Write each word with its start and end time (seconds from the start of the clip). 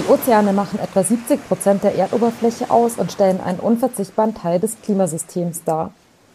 Die 0.00 0.10
Ozeane 0.10 0.54
machen 0.54 0.78
etwa 0.78 1.02
70 1.02 1.46
Prozent 1.46 1.84
der 1.84 1.94
Erdoberfläche 1.94 2.70
aus 2.70 2.96
und 2.96 3.12
stellen 3.12 3.38
einen 3.38 3.60
unverzichtbaren 3.60 4.34
Teil 4.34 4.58
des 4.58 4.80
Klimasystems 4.80 5.62
dar. 5.64 5.92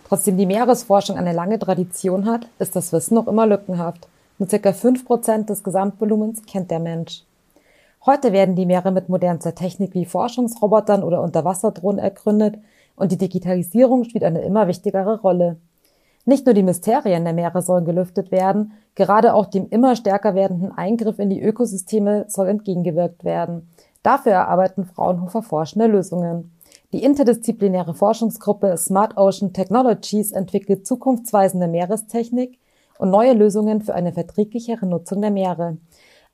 Trotzdem 0.08 0.38
die 0.38 0.46
Meeresforschung 0.46 1.18
eine 1.18 1.34
lange 1.34 1.58
Tradition 1.58 2.28
hat, 2.28 2.48
ist 2.60 2.76
das 2.76 2.94
Wissen 2.94 3.16
noch 3.16 3.28
immer 3.28 3.48
lückenhaft. 3.48 4.08
Nur 4.38 4.48
circa 4.48 4.72
5 4.72 5.04
Prozent 5.04 5.50
des 5.50 5.64
Gesamtvolumens 5.64 6.46
kennt 6.46 6.70
der 6.70 6.80
Mensch. 6.80 7.24
Heute 8.06 8.34
werden 8.34 8.56
die 8.56 8.68
Meere 8.68 8.92
mit 8.92 9.10
modernster 9.10 9.56
Technik 9.56 9.96
wie 9.96 10.06
Forschungsrobotern 10.06 11.02
oder 11.02 11.24
Unterwasserdrohnen 11.24 11.98
ergründet 11.98 12.60
und 12.96 13.12
die 13.12 13.18
Digitalisierung 13.18 14.04
spielt 14.04 14.26
eine 14.26 14.44
immer 14.44 14.68
wichtigere 14.68 15.22
Rolle. 15.22 15.58
Nicht 16.26 16.48
nur 16.48 16.56
die 16.56 16.64
Mysterien 16.64 17.24
der 17.24 17.34
Meere 17.34 17.62
sollen 17.62 17.86
gelüftet 17.86 18.32
werden, 18.32 18.74
gerade 18.96 19.36
auch 19.36 19.46
dem 19.46 19.70
immer 19.70 19.96
stärker 19.96 20.34
werdenden 20.34 20.72
Eingriff 20.72 21.20
in 21.20 21.30
die 21.30 21.42
Ökosysteme 21.42 22.26
soll 22.28 22.48
entgegengewirkt 22.48 23.24
werden. 23.24 23.70
Dafür 24.02 24.34
erarbeiten 24.34 24.86
Fraunhofer 24.86 25.44
forschende 25.44 25.86
Lösungen. 25.88 26.52
Die 26.94 27.04
interdisziplinäre 27.04 27.94
Forschungsgruppe 27.94 28.76
Smart 28.78 29.18
Ocean 29.18 29.54
Technologies 29.54 30.32
entwickelt 30.32 30.88
zukunftsweisende 30.88 31.68
Meerestechnik 31.68 32.58
und 32.98 33.12
neue 33.12 33.34
Lösungen 33.34 33.82
für 33.82 33.94
eine 33.94 34.14
verträglichere 34.14 34.86
Nutzung 34.86 35.22
der 35.22 35.32
Meere. 35.32 35.78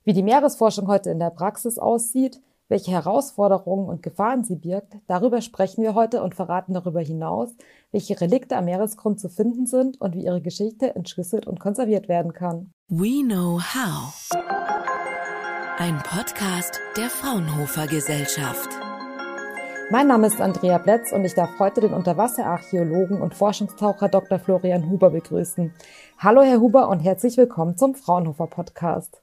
Wie 0.04 0.12
die 0.12 0.22
Meeresforschung 0.22 0.88
heute 0.88 1.10
in 1.10 1.18
der 1.18 1.30
Praxis 1.30 1.78
aussieht, 1.78 2.40
welche 2.72 2.90
Herausforderungen 2.90 3.86
und 3.86 4.02
Gefahren 4.02 4.44
sie 4.44 4.56
birgt, 4.56 4.94
darüber 5.06 5.42
sprechen 5.42 5.82
wir 5.82 5.94
heute 5.94 6.22
und 6.22 6.34
verraten 6.34 6.72
darüber 6.72 7.00
hinaus, 7.00 7.50
welche 7.90 8.18
Relikte 8.18 8.56
am 8.56 8.64
Meeresgrund 8.64 9.20
zu 9.20 9.28
finden 9.28 9.66
sind 9.66 10.00
und 10.00 10.14
wie 10.14 10.24
ihre 10.24 10.40
Geschichte 10.40 10.96
entschlüsselt 10.96 11.46
und 11.46 11.60
konserviert 11.60 12.08
werden 12.08 12.32
kann. 12.32 12.72
We 12.88 13.22
Know 13.22 13.60
How. 13.60 14.30
Ein 15.76 15.98
Podcast 16.02 16.80
der 16.96 17.10
Fraunhofer 17.10 17.86
Gesellschaft. 17.88 18.70
Mein 19.90 20.06
Name 20.06 20.28
ist 20.28 20.40
Andrea 20.40 20.78
Bletz 20.78 21.12
und 21.12 21.26
ich 21.26 21.34
darf 21.34 21.50
heute 21.58 21.82
den 21.82 21.92
Unterwasserarchäologen 21.92 23.20
und 23.20 23.34
Forschungstaucher 23.34 24.08
Dr. 24.08 24.38
Florian 24.38 24.88
Huber 24.88 25.10
begrüßen. 25.10 25.74
Hallo 26.16 26.40
Herr 26.40 26.60
Huber 26.60 26.88
und 26.88 27.00
herzlich 27.00 27.36
willkommen 27.36 27.76
zum 27.76 27.94
Fraunhofer 27.94 28.46
Podcast. 28.46 29.20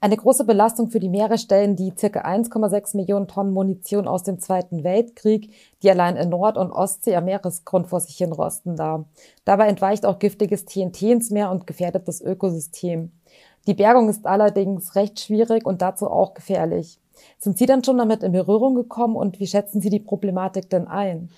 Eine 0.00 0.16
große 0.16 0.44
Belastung 0.44 0.90
für 0.90 0.98
die 0.98 1.08
Meere 1.08 1.38
stellen 1.38 1.76
die 1.76 1.92
ca. 1.92 2.06
1,6 2.06 2.96
Millionen 2.96 3.28
Tonnen 3.28 3.52
Munition 3.52 4.08
aus 4.08 4.24
dem 4.24 4.40
Zweiten 4.40 4.82
Weltkrieg, 4.82 5.52
die 5.82 5.90
allein 5.90 6.16
in 6.16 6.28
Nord- 6.28 6.56
und 6.56 6.72
Ostsee 6.72 7.14
am 7.14 7.26
Meeresgrund 7.26 7.86
vor 7.86 8.00
sich 8.00 8.16
hin 8.16 8.32
rosten 8.32 8.74
dar. 8.74 9.04
Dabei 9.44 9.68
entweicht 9.68 10.04
auch 10.04 10.18
giftiges 10.18 10.64
TNT 10.64 11.02
ins 11.02 11.30
Meer 11.30 11.52
und 11.52 11.68
gefährdet 11.68 12.08
das 12.08 12.20
Ökosystem. 12.20 13.12
Die 13.68 13.74
Bergung 13.74 14.08
ist 14.08 14.26
allerdings 14.26 14.96
recht 14.96 15.20
schwierig 15.20 15.64
und 15.64 15.82
dazu 15.82 16.10
auch 16.10 16.34
gefährlich. 16.34 16.98
Sind 17.38 17.56
Sie 17.56 17.66
dann 17.66 17.84
schon 17.84 17.98
damit 17.98 18.24
in 18.24 18.32
Berührung 18.32 18.74
gekommen 18.74 19.14
und 19.14 19.38
wie 19.38 19.46
schätzen 19.46 19.80
Sie 19.80 19.90
die 19.90 20.00
Problematik 20.00 20.68
denn 20.68 20.88
ein? 20.88 21.28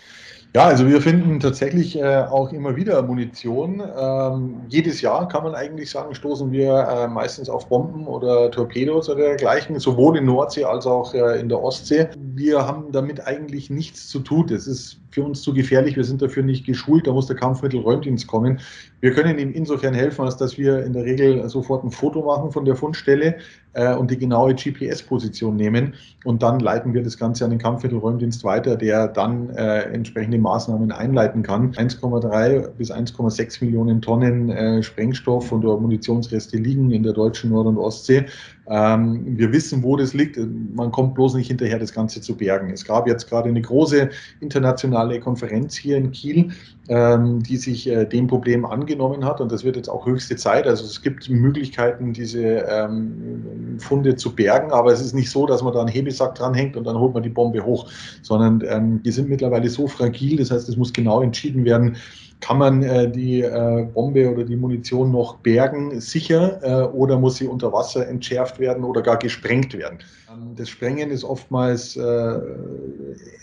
Ja, 0.56 0.66
also 0.66 0.86
wir 0.86 1.00
finden 1.00 1.41
tatsächlich 1.41 1.98
äh, 1.98 2.19
auch 2.30 2.52
immer 2.52 2.77
wieder 2.77 3.02
Munition. 3.02 3.83
Ähm, 3.98 4.61
jedes 4.69 5.00
Jahr 5.00 5.27
kann 5.27 5.42
man 5.42 5.56
eigentlich 5.56 5.91
sagen, 5.91 6.14
stoßen 6.14 6.52
wir 6.52 6.78
äh, 6.78 7.08
meistens 7.08 7.48
auf 7.48 7.69
Bomben 7.69 8.06
oder 8.06 8.52
Torpedos 8.52 9.08
oder 9.08 9.24
dergleichen, 9.24 9.80
sowohl 9.80 10.16
in 10.16 10.27
Nordsee 10.27 10.62
als 10.62 10.86
auch 10.86 11.12
äh, 11.12 11.41
in 11.41 11.48
der 11.48 11.61
Ostsee. 11.61 12.06
Wir 12.16 12.64
haben 12.64 12.92
damit 12.92 13.27
eigentlich 13.27 13.69
nichts 13.69 14.06
zu 14.06 14.20
tun. 14.20 14.46
Das 14.46 14.69
ist 14.69 15.00
für 15.11 15.24
uns 15.24 15.42
zu 15.42 15.52
gefährlich, 15.55 15.96
wir 15.96 16.05
sind 16.05 16.22
dafür 16.22 16.44
nicht 16.44 16.64
geschult, 16.64 17.08
da 17.08 17.12
muss 17.12 17.27
der 17.27 17.34
Kampfmittelräumdienst 17.34 18.28
kommen. 18.28 18.61
Wir 19.05 19.12
können 19.12 19.38
ihm 19.38 19.52
insofern 19.52 19.92
helfen, 19.92 20.24
als 20.24 20.38
dass 20.38 20.56
wir 20.56 20.83
in 20.83 20.94
der 20.94 21.05
Regel 21.05 21.47
sofort 21.50 21.84
ein 21.84 21.91
Foto 21.91 22.24
machen 22.24 22.50
von 22.50 22.64
der 22.64 22.74
Fundstelle 22.74 23.36
äh, 23.74 23.94
und 23.94 24.11
die 24.11 24.16
genaue 24.16 24.55
GPS-Position 24.55 25.56
nehmen 25.56 25.92
und 26.24 26.42
dann 26.42 26.58
leiten 26.58 26.94
wir 26.94 27.02
das 27.02 27.19
Ganze 27.19 27.44
an 27.44 27.50
den 27.50 27.58
Kampfmittelräumdienst 27.58 28.44
weiter, 28.44 28.77
der 28.77 29.08
dann 29.08 29.51
äh, 29.51 29.83
entsprechende 29.92 30.39
Maßnahmen 30.39 30.90
einleiten 30.90 31.42
kann. 31.42 31.73
1,3 31.73 32.68
bis 32.79 32.90
1,6 32.90 33.62
Millionen 33.62 34.01
Tonnen 34.01 34.48
äh, 34.48 34.83
Sprengstoff 34.83 35.52
und 35.52 35.64
Munitionsreste 35.64 36.56
liegen 36.56 36.90
in 36.90 37.02
der 37.02 37.12
deutschen 37.12 37.50
Nord- 37.50 37.67
und 37.67 37.77
Ostsee. 37.77 38.24
Ähm, 38.67 39.36
wir 39.36 39.52
wissen, 39.52 39.83
wo 39.83 39.96
das 39.96 40.14
liegt. 40.14 40.39
Man 40.74 40.90
kommt 40.90 41.14
bloß 41.14 41.34
nicht 41.34 41.48
hinterher, 41.48 41.79
das 41.79 41.92
Ganze 41.92 42.23
zu 42.23 42.34
bergen. 42.34 42.70
Es 42.70 42.84
gab 42.84 43.06
jetzt 43.06 43.29
gerade 43.29 43.50
eine 43.50 43.61
große 43.61 44.08
internationale 44.40 45.20
Konferenz 45.20 45.77
hier 45.77 45.98
in 45.98 46.11
Kiel, 46.12 46.50
die 46.86 47.56
sich 47.56 47.89
äh, 47.89 48.05
dem 48.05 48.27
Problem 48.27 48.67
angenommen 48.67 49.24
hat. 49.24 49.40
Und 49.40 49.50
das 49.50 49.64
wird 49.64 49.77
jetzt 49.77 49.89
auch 49.89 50.05
höchste 50.05 50.36
Zeit. 50.36 50.67
Also 50.67 50.84
es 50.84 51.00
gibt 51.00 51.30
Möglichkeiten, 51.30 52.12
diese 52.12 52.42
ähm, 52.42 53.78
Funde 53.78 54.17
zu 54.17 54.34
bergen. 54.34 54.70
Aber 54.70 54.92
es 54.92 55.00
ist 55.00 55.14
nicht 55.14 55.30
so, 55.30 55.46
dass 55.46 55.62
man 55.62 55.73
da 55.73 55.80
einen 55.80 55.89
Hebesack 55.89 56.34
dranhängt 56.34 56.77
und 56.77 56.84
dann 56.84 56.98
holt 56.98 57.14
man 57.14 57.23
die 57.23 57.30
Bombe 57.30 57.64
hoch, 57.64 57.90
sondern 58.20 58.62
ähm, 58.68 59.02
die 59.02 59.12
sind 59.12 59.30
mittlerweile 59.30 59.70
so 59.70 59.86
fragil. 59.86 60.36
Das 60.36 60.50
heißt, 60.50 60.68
es 60.68 60.77
muss 60.77 60.92
genau 60.92 61.23
entschieden 61.23 61.64
werden, 61.64 61.96
kann 62.44 62.58
man 62.58 62.83
äh, 62.83 63.11
die 63.11 63.40
äh, 63.40 63.89
Bombe 63.94 64.30
oder 64.30 64.44
die 64.44 64.56
Munition 64.56 65.11
noch 65.11 65.36
bergen, 65.36 65.98
sicher, 66.00 66.61
äh, 66.62 66.86
oder 66.89 67.18
muss 67.18 67.36
sie 67.36 67.46
unter 67.46 67.73
Wasser 67.73 68.06
entschärft 68.06 68.58
werden 68.58 68.84
oder 68.84 69.00
gar 69.00 69.17
gesprengt 69.17 69.73
werden? 69.73 70.00
Ähm, 70.30 70.55
das 70.55 70.68
Sprengen 70.68 71.11
ist 71.11 71.24
oftmals 71.24 71.96
äh, 71.96 72.40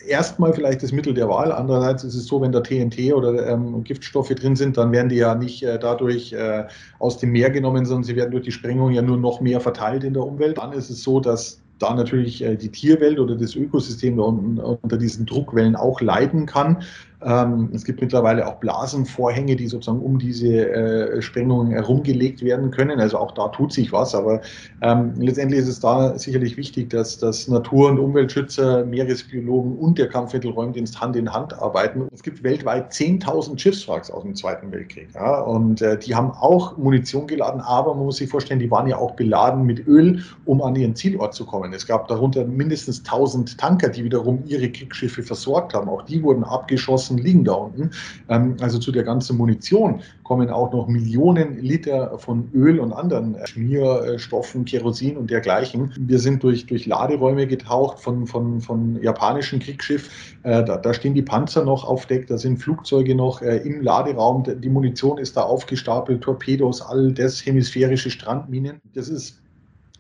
erstmal 0.08 0.54
vielleicht 0.54 0.84
das 0.84 0.92
Mittel 0.92 1.16
der 1.16 1.28
Wahl. 1.30 1.52
Andererseits 1.52 2.04
ist 2.04 2.14
es 2.14 2.26
so, 2.26 2.42
wenn 2.42 2.52
da 2.52 2.60
TNT 2.60 3.14
oder 3.14 3.31
ähm, 3.40 3.84
Giftstoffe 3.84 4.30
drin 4.30 4.56
sind, 4.56 4.78
dann 4.78 4.92
werden 4.92 5.10
die 5.10 5.18
ja 5.18 5.36
nicht 5.36 5.64
äh, 5.64 5.80
dadurch 5.80 6.34
äh, 6.34 6.66
aus 7.00 7.18
dem 7.18 7.32
Meer 7.32 7.50
genommen, 7.50 7.86
sondern 7.86 8.04
sie 8.04 8.16
werden 8.16 8.32
durch 8.32 8.44
die 8.44 8.52
Sprengung 8.52 8.92
ja 8.92 9.02
nur 9.02 9.18
noch 9.18 9.42
mehr 9.42 9.60
verteilt 9.60 10.04
in 10.04 10.14
der 10.14 10.24
Umwelt. 10.24 10.58
Dann 10.58 10.74
ist 10.74 10.90
es 10.90 11.04
so, 11.04 11.20
dass 11.20 11.62
da 11.80 11.96
natürlich 11.96 12.46
die 12.60 12.70
Tierwelt 12.70 13.18
oder 13.18 13.36
das 13.36 13.56
Ökosystem 13.56 14.18
da 14.18 14.24
unten 14.24 14.60
unter 14.60 14.98
diesen 14.98 15.26
Druckwellen 15.26 15.76
auch 15.76 16.00
leiden 16.00 16.46
kann. 16.46 16.84
Ähm, 17.24 17.70
es 17.74 17.86
gibt 17.86 18.02
mittlerweile 18.02 18.48
auch 18.48 18.56
Blasenvorhänge, 18.56 19.56
die 19.56 19.68
sozusagen 19.68 20.02
um 20.02 20.20
diese 20.20 20.70
äh, 20.70 21.22
Sprengungen 21.22 21.72
herumgelegt 21.72 22.44
werden 22.44 22.72
können. 22.72 23.00
Also 23.00 23.18
auch 23.18 23.32
da 23.32 23.50
tut 23.50 23.74
sich 23.74 23.92
was. 23.92 24.16
Aber 24.16 24.42
ähm, 24.82 25.14
letztendlich 25.18 25.62
ist 25.62 25.68
es 25.68 25.80
da 25.80 26.18
sicherlich 26.18 26.58
wichtig, 26.58 26.90
dass, 26.90 27.18
dass 27.18 27.48
Natur- 27.48 27.90
und 27.90 28.00
Umweltschützer, 28.00 28.86
Meeresbiologen 28.86 29.78
und 29.78 29.98
der 29.98 30.10
Kampfmittelräumdienst 30.10 31.00
Hand 31.00 31.16
in 31.16 31.32
Hand 31.32 31.54
arbeiten. 31.54 32.08
Es 32.14 32.24
gibt 32.24 32.44
weltweit 32.44 32.92
10.000 32.92 33.60
Schiffswracks 33.60 34.10
aus 34.10 34.24
dem 34.24 34.36
Zweiten 34.36 34.72
Weltkrieg. 34.72 35.10
Ja, 35.14 35.42
und 35.42 35.82
äh, 35.82 35.98
die 35.98 36.16
haben 36.16 36.32
auch 36.32 36.78
Munition 36.78 37.28
geladen, 37.28 37.62
aber 37.62 37.94
man 37.94 38.06
muss 38.06 38.18
sich 38.18 38.30
vorstellen, 38.30 38.60
die 38.60 38.72
waren 38.72 38.88
ja 38.88 38.98
auch 38.98 39.12
beladen 39.12 39.64
mit 39.66 39.88
Öl, 39.88 40.24
um 40.46 40.62
an 40.62 40.76
ihren 40.76 40.96
Zielort 40.96 41.34
zu 41.34 41.46
kommen. 41.46 41.74
Es 41.74 41.86
gab 41.86 42.08
darunter 42.08 42.46
mindestens 42.46 43.04
1.000 43.04 43.58
Tanker, 43.58 43.90
die 43.90 44.04
wiederum 44.04 44.44
ihre 44.46 44.70
Kriegsschiffe 44.70 45.24
versorgt 45.24 45.74
haben. 45.74 45.90
Auch 45.90 46.04
die 46.04 46.24
wurden 46.24 46.44
abgeschossen 46.44 47.11
Ressourcen 47.12 47.18
liegen 47.18 47.44
da 47.44 47.54
unten. 47.54 47.92
Ähm, 48.30 48.58
also 48.62 48.80
zu 48.80 48.92
der 48.92 49.04
ganzen 49.04 49.38
Munition 49.38 50.02
kommen 50.24 50.50
auch 50.50 50.72
noch 50.72 50.88
Millionen 50.88 51.60
Liter 51.60 52.18
von 52.20 52.50
Öl 52.54 52.80
und 52.80 52.94
anderen 52.94 53.36
Schmierstoffen, 53.46 54.66
Kerosin 54.66 55.18
und 55.18 55.30
dergleichen. 55.30 55.94
Wir 56.00 56.20
sind 56.20 56.44
durch, 56.44 56.66
durch 56.66 56.86
Laderäume 56.86 57.48
getaucht 57.48 58.00
von, 58.00 58.28
von, 58.28 58.62
von 58.62 59.02
japanischen 59.02 59.60
Kriegsschiff. 59.60 60.10
Äh, 60.44 60.64
da, 60.64 60.78
da 60.78 60.94
stehen 60.94 61.14
die 61.14 61.22
Panzer 61.22 61.66
noch 61.66 61.84
auf 61.84 62.06
Deck, 62.06 62.28
da 62.28 62.38
sind 62.38 62.58
Flugzeuge 62.58 63.16
noch 63.16 63.42
äh, 63.42 63.58
im 63.58 63.82
Laderaum. 63.82 64.44
Die 64.44 64.70
Munition 64.70 65.18
ist 65.18 65.36
da 65.36 65.42
aufgestapelt, 65.42 66.22
Torpedos, 66.22 66.82
all 66.82 67.12
das, 67.12 67.46
hemisphärische 67.46 68.10
Strandminen. 68.10 68.80
Das 68.94 69.10
ist 69.10 69.42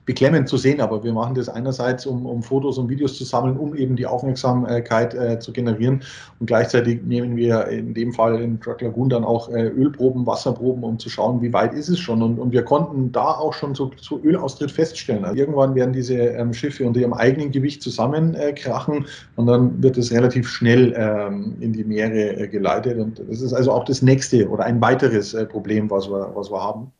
beklemmend 0.06 0.50
zu 0.50 0.57
sehen, 0.57 0.81
aber 0.81 1.03
wir 1.03 1.13
machen 1.13 1.35
das 1.35 1.47
einerseits, 1.47 2.06
um, 2.06 2.25
um 2.25 2.41
Fotos 2.41 2.78
und 2.78 2.89
Videos 2.89 3.17
zu 3.17 3.23
sammeln, 3.23 3.57
um 3.57 3.75
eben 3.75 3.95
die 3.95 4.06
Aufmerksamkeit 4.06 5.13
äh, 5.13 5.39
zu 5.39 5.51
generieren 5.51 6.01
und 6.39 6.47
gleichzeitig 6.47 7.03
nehmen 7.03 7.35
wir 7.35 7.67
in 7.67 7.94
dem 7.94 8.12
Fall 8.12 8.41
in 8.41 8.59
Truck 8.59 8.81
Lagoon 8.81 9.09
dann 9.09 9.23
auch 9.23 9.50
äh, 9.50 9.67
Ölproben, 9.67 10.25
Wasserproben, 10.25 10.84
um 10.84 10.97
zu 10.97 11.09
schauen, 11.09 11.41
wie 11.41 11.53
weit 11.53 11.73
ist 11.73 11.89
es 11.89 12.00
schon 12.00 12.22
und, 12.23 12.39
und 12.39 12.51
wir 12.51 12.63
konnten 12.63 13.12
da 13.12 13.31
auch 13.31 13.53
schon 13.53 13.75
so, 13.75 13.92
so 13.98 14.19
Ölaustritt 14.24 14.71
feststellen. 14.71 15.24
Also 15.24 15.38
irgendwann 15.38 15.75
werden 15.75 15.94
diese 15.94 16.15
ähm, 16.15 16.54
Schiffe 16.54 16.86
unter 16.86 17.00
ihrem 17.00 17.13
eigenen 17.13 17.51
Gewicht 17.51 17.83
zusammenkrachen 17.83 19.04
äh, 19.04 19.07
und 19.36 19.45
dann 19.45 19.81
wird 19.83 19.97
es 19.97 20.12
relativ 20.12 20.50
schnell 20.50 20.94
ähm, 20.97 21.56
in 21.59 21.74
die 21.74 21.83
Meere 21.83 22.38
äh, 22.38 22.47
geleitet 22.47 22.97
und 22.97 23.21
das 23.30 23.42
ist 23.42 23.54
also 23.54 23.71
auch 23.71 23.86
das 23.86 24.01
nächste 24.01 24.50
oder 24.50 24.63
ein 24.63 24.81
weiteres 24.81 25.33
äh, 25.33 25.45
Problem, 25.45 25.89
was 25.89 26.09
wir, 26.09 26.31
was 26.33 26.51
wir 26.51 26.62
haben. 26.62 26.92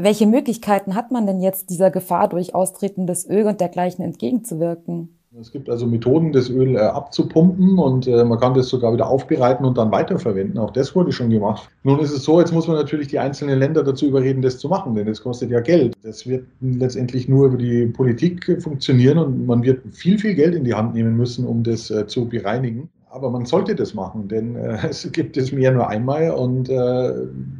Welche 0.00 0.28
Möglichkeiten 0.28 0.94
hat 0.94 1.10
man 1.10 1.26
denn 1.26 1.40
jetzt, 1.40 1.70
dieser 1.70 1.90
Gefahr 1.90 2.28
durch 2.28 2.54
austretendes 2.54 3.28
Öl 3.28 3.46
und 3.46 3.60
dergleichen 3.60 4.04
entgegenzuwirken? 4.04 5.08
Es 5.40 5.50
gibt 5.50 5.68
also 5.68 5.88
Methoden, 5.88 6.32
das 6.32 6.48
Öl 6.50 6.76
äh, 6.76 6.78
abzupumpen 6.78 7.80
und 7.80 8.06
äh, 8.06 8.24
man 8.24 8.38
kann 8.38 8.54
das 8.54 8.68
sogar 8.68 8.92
wieder 8.92 9.08
aufbereiten 9.08 9.66
und 9.66 9.76
dann 9.76 9.90
weiterverwenden. 9.90 10.56
Auch 10.56 10.70
das 10.70 10.94
wurde 10.94 11.10
schon 11.10 11.30
gemacht. 11.30 11.68
Nun 11.82 11.98
ist 11.98 12.12
es 12.12 12.22
so, 12.22 12.38
jetzt 12.38 12.52
muss 12.52 12.68
man 12.68 12.76
natürlich 12.76 13.08
die 13.08 13.18
einzelnen 13.18 13.58
Länder 13.58 13.82
dazu 13.82 14.06
überreden, 14.06 14.40
das 14.40 14.58
zu 14.58 14.68
machen, 14.68 14.94
denn 14.94 15.06
das 15.06 15.20
kostet 15.20 15.50
ja 15.50 15.58
Geld. 15.58 15.94
Das 16.04 16.28
wird 16.28 16.46
letztendlich 16.60 17.28
nur 17.28 17.46
über 17.46 17.58
die 17.58 17.86
Politik 17.86 18.62
funktionieren 18.62 19.18
und 19.18 19.46
man 19.46 19.64
wird 19.64 19.82
viel, 19.92 20.16
viel 20.18 20.34
Geld 20.34 20.54
in 20.54 20.62
die 20.62 20.74
Hand 20.74 20.94
nehmen 20.94 21.16
müssen, 21.16 21.44
um 21.44 21.64
das 21.64 21.90
äh, 21.90 22.06
zu 22.06 22.28
bereinigen. 22.28 22.88
Aber 23.10 23.30
man 23.30 23.46
sollte 23.46 23.74
das 23.74 23.94
machen, 23.94 24.28
denn 24.28 24.56
äh, 24.56 24.78
es 24.88 25.10
gibt 25.12 25.36
es 25.36 25.50
mehr 25.50 25.72
nur 25.72 25.88
einmal 25.88 26.30
und 26.30 26.68
äh, 26.68 27.12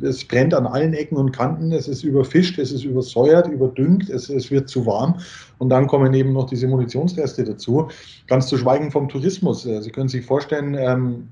es 0.02 0.26
brennt 0.26 0.52
an 0.52 0.66
allen 0.66 0.92
Ecken 0.92 1.16
und 1.16 1.32
Kanten. 1.32 1.72
Es 1.72 1.88
ist 1.88 2.04
überfischt, 2.04 2.58
es 2.58 2.70
ist 2.70 2.84
übersäuert, 2.84 3.48
überdüngt, 3.48 4.10
es, 4.10 4.28
es 4.28 4.50
wird 4.50 4.68
zu 4.68 4.84
warm 4.84 5.18
und 5.58 5.70
dann 5.70 5.86
kommen 5.86 6.12
eben 6.12 6.32
noch 6.32 6.46
diese 6.46 6.68
Munitionsreste 6.68 7.44
dazu. 7.44 7.88
Ganz 8.26 8.48
zu 8.48 8.58
schweigen 8.58 8.90
vom 8.90 9.08
Tourismus. 9.08 9.64
Äh, 9.64 9.80
Sie 9.82 9.90
können 9.90 10.08
sich 10.08 10.24
vorstellen, 10.24 10.74
ähm, 10.74 11.28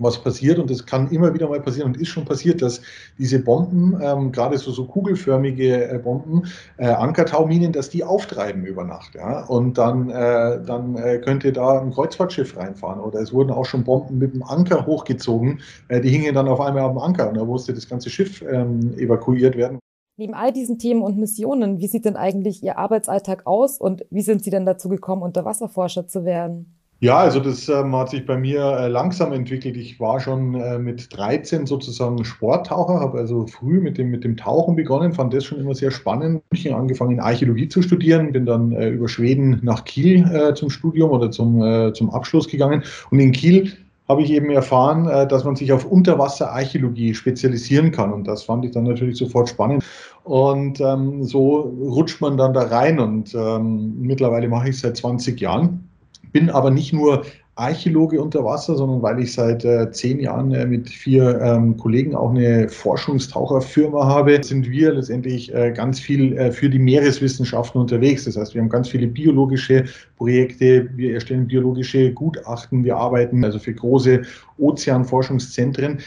was 0.00 0.22
passiert 0.22 0.58
und 0.58 0.70
das 0.70 0.86
kann 0.86 1.10
immer 1.10 1.32
wieder 1.34 1.48
mal 1.48 1.60
passieren 1.60 1.88
und 1.88 2.00
ist 2.00 2.08
schon 2.08 2.24
passiert, 2.24 2.62
dass 2.62 2.80
diese 3.18 3.38
Bomben, 3.38 3.98
ähm, 4.02 4.32
gerade 4.32 4.58
so, 4.58 4.70
so 4.70 4.86
kugelförmige 4.86 5.90
äh, 5.90 5.98
Bomben, 5.98 6.44
äh, 6.78 6.86
Ankertauminen, 6.86 7.72
dass 7.72 7.90
die 7.90 8.04
auftreiben 8.04 8.64
über 8.64 8.84
Nacht. 8.84 9.14
Ja? 9.14 9.44
Und 9.44 9.78
dann, 9.78 10.10
äh, 10.10 10.62
dann 10.64 10.96
äh, 10.96 11.18
könnte 11.18 11.52
da 11.52 11.80
ein 11.80 11.92
Kreuzfahrtschiff 11.92 12.56
reinfahren 12.56 13.00
oder 13.00 13.20
es 13.20 13.32
wurden 13.32 13.50
auch 13.50 13.64
schon 13.64 13.84
Bomben 13.84 14.18
mit 14.18 14.34
dem 14.34 14.42
Anker 14.42 14.86
hochgezogen, 14.86 15.60
äh, 15.88 16.00
die 16.00 16.08
hingen 16.08 16.34
dann 16.34 16.48
auf 16.48 16.60
einmal 16.60 16.84
am 16.84 16.98
Anker 16.98 17.28
und 17.28 17.36
da 17.36 17.44
musste 17.44 17.74
das 17.74 17.88
ganze 17.88 18.10
Schiff 18.10 18.42
ähm, 18.42 18.94
evakuiert 18.98 19.56
werden. 19.56 19.78
Neben 20.16 20.34
all 20.34 20.52
diesen 20.52 20.78
Themen 20.78 21.00
und 21.00 21.16
Missionen, 21.16 21.78
wie 21.78 21.86
sieht 21.86 22.04
denn 22.04 22.16
eigentlich 22.16 22.62
Ihr 22.62 22.76
Arbeitsalltag 22.76 23.46
aus 23.46 23.78
und 23.78 24.04
wie 24.10 24.20
sind 24.20 24.44
Sie 24.44 24.50
denn 24.50 24.66
dazu 24.66 24.90
gekommen, 24.90 25.22
Unterwasserforscher 25.22 26.06
zu 26.08 26.26
werden? 26.26 26.79
Ja, 27.02 27.16
also 27.16 27.40
das 27.40 27.66
ähm, 27.70 27.96
hat 27.96 28.10
sich 28.10 28.26
bei 28.26 28.36
mir 28.36 28.60
äh, 28.60 28.88
langsam 28.88 29.32
entwickelt. 29.32 29.74
Ich 29.78 29.98
war 30.00 30.20
schon 30.20 30.54
äh, 30.54 30.78
mit 30.78 31.16
13 31.16 31.64
sozusagen 31.64 32.22
Sporttaucher, 32.26 33.00
habe 33.00 33.16
also 33.18 33.46
früh 33.46 33.80
mit 33.80 33.96
dem, 33.96 34.10
mit 34.10 34.22
dem 34.22 34.36
Tauchen 34.36 34.76
begonnen, 34.76 35.14
fand 35.14 35.32
das 35.32 35.46
schon 35.46 35.58
immer 35.60 35.74
sehr 35.74 35.92
spannend. 35.92 36.42
Ich 36.52 36.66
habe 36.66 36.76
angefangen, 36.76 37.18
Archäologie 37.18 37.68
zu 37.68 37.80
studieren, 37.80 38.32
bin 38.32 38.44
dann 38.44 38.72
äh, 38.72 38.90
über 38.90 39.08
Schweden 39.08 39.60
nach 39.62 39.84
Kiel 39.86 40.30
äh, 40.30 40.52
zum 40.52 40.68
Studium 40.68 41.10
oder 41.10 41.30
zum, 41.30 41.62
äh, 41.62 41.90
zum 41.94 42.10
Abschluss 42.10 42.48
gegangen. 42.48 42.82
Und 43.10 43.18
in 43.18 43.32
Kiel 43.32 43.72
habe 44.06 44.20
ich 44.20 44.30
eben 44.30 44.50
erfahren, 44.50 45.08
äh, 45.08 45.26
dass 45.26 45.44
man 45.44 45.56
sich 45.56 45.72
auf 45.72 45.86
Unterwasserarchäologie 45.86 47.14
spezialisieren 47.14 47.92
kann. 47.92 48.12
Und 48.12 48.28
das 48.28 48.42
fand 48.42 48.66
ich 48.66 48.72
dann 48.72 48.84
natürlich 48.84 49.16
sofort 49.16 49.48
spannend. 49.48 49.84
Und 50.24 50.82
ähm, 50.82 51.24
so 51.24 51.60
rutscht 51.60 52.20
man 52.20 52.36
dann 52.36 52.52
da 52.52 52.64
rein. 52.64 53.00
Und 53.00 53.34
ähm, 53.34 53.94
mittlerweile 54.02 54.48
mache 54.48 54.68
ich 54.68 54.74
es 54.74 54.82
seit 54.82 54.98
20 54.98 55.40
Jahren 55.40 55.89
bin 56.32 56.50
aber 56.50 56.70
nicht 56.70 56.92
nur 56.92 57.24
Archäologe 57.60 58.22
unter 58.22 58.42
Wasser, 58.42 58.74
sondern 58.76 59.02
weil 59.02 59.20
ich 59.20 59.34
seit 59.34 59.64
äh, 59.64 59.90
zehn 59.90 60.18
Jahren 60.18 60.52
äh, 60.52 60.64
mit 60.64 60.88
vier 60.88 61.38
ähm, 61.42 61.76
Kollegen 61.76 62.14
auch 62.14 62.30
eine 62.30 62.68
Forschungstaucherfirma 62.68 64.06
habe, 64.06 64.42
sind 64.42 64.70
wir 64.70 64.94
letztendlich 64.94 65.52
äh, 65.54 65.70
ganz 65.72 66.00
viel 66.00 66.38
äh, 66.38 66.52
für 66.52 66.70
die 66.70 66.78
Meereswissenschaften 66.78 67.78
unterwegs. 67.78 68.24
Das 68.24 68.36
heißt, 68.36 68.54
wir 68.54 68.62
haben 68.62 68.70
ganz 68.70 68.88
viele 68.88 69.06
biologische 69.06 69.84
Projekte, 70.16 70.88
wir 70.96 71.14
erstellen 71.14 71.46
biologische 71.46 72.12
Gutachten, 72.12 72.82
wir 72.82 72.96
arbeiten 72.96 73.44
also 73.44 73.58
für 73.58 73.74
große 73.74 74.22
Ozeanforschungszentren, 74.60 75.98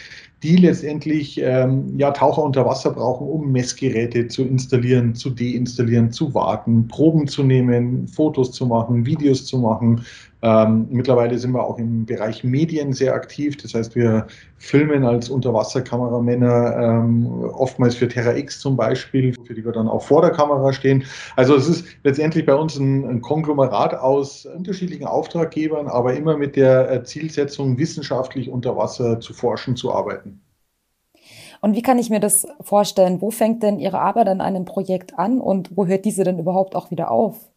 die 0.43 0.57
letztendlich 0.57 1.39
ähm, 1.41 1.97
ja, 1.97 2.11
Taucher 2.11 2.43
unter 2.43 2.65
Wasser 2.65 2.91
brauchen, 2.91 3.27
um 3.27 3.51
Messgeräte 3.51 4.27
zu 4.27 4.43
installieren, 4.43 5.15
zu 5.15 5.29
deinstallieren, 5.29 6.11
zu 6.11 6.33
warten, 6.33 6.87
Proben 6.87 7.27
zu 7.27 7.43
nehmen, 7.43 8.07
Fotos 8.07 8.51
zu 8.51 8.65
machen, 8.65 9.05
Videos 9.05 9.45
zu 9.45 9.57
machen, 9.57 10.03
ähm, 10.43 10.87
mittlerweile 10.89 11.39
sind 11.39 11.53
wir 11.53 11.63
auch 11.63 11.79
im 11.79 12.05
Bereich 12.05 12.43
Medien 12.43 12.91
sehr 12.91 13.13
aktiv. 13.13 13.55
Das 13.55 13.73
heißt, 13.73 13.95
wir 13.95 14.27
filmen 14.57 15.05
als 15.05 15.29
Unterwasserkameramänner 15.29 16.75
ähm, 16.77 17.45
oftmals 17.53 17.95
für 17.95 18.09
Terra 18.09 18.35
X 18.35 18.59
zum 18.59 18.75
Beispiel, 18.75 19.33
für 19.45 19.53
die 19.53 19.63
wir 19.63 19.71
dann 19.71 19.87
auch 19.87 20.03
vor 20.03 20.21
der 20.21 20.31
Kamera 20.31 20.73
stehen. 20.73 21.05
Also 21.37 21.55
es 21.55 21.69
ist 21.69 21.85
letztendlich 22.03 22.45
bei 22.45 22.55
uns 22.55 22.77
ein, 22.77 23.05
ein 23.05 23.21
Konglomerat 23.21 23.93
aus 23.93 24.45
unterschiedlichen 24.45 25.05
Auftraggebern, 25.05 25.87
aber 25.87 26.13
immer 26.13 26.35
mit 26.35 26.57
der 26.57 26.91
äh, 26.91 27.03
Zielsetzung, 27.05 27.77
wissenschaftlich 27.77 28.42
unter 28.49 28.77
Wasser 28.77 29.19
zu 29.19 29.33
forschen, 29.33 29.75
zu 29.75 29.93
arbeiten. 29.93 30.41
Und 31.61 31.75
wie 31.75 31.81
kann 31.81 31.97
ich 31.97 32.09
mir 32.09 32.19
das 32.19 32.45
vorstellen? 32.59 33.21
Wo 33.21 33.31
fängt 33.31 33.63
denn 33.63 33.79
Ihre 33.79 33.99
Arbeit 33.99 34.27
an 34.27 34.41
einem 34.41 34.65
Projekt 34.65 35.17
an 35.17 35.39
und 35.39 35.77
wo 35.77 35.85
hört 35.85 36.03
diese 36.03 36.23
denn 36.23 36.39
überhaupt 36.39 36.75
auch 36.75 36.91
wieder 36.91 37.09
auf? 37.09 37.52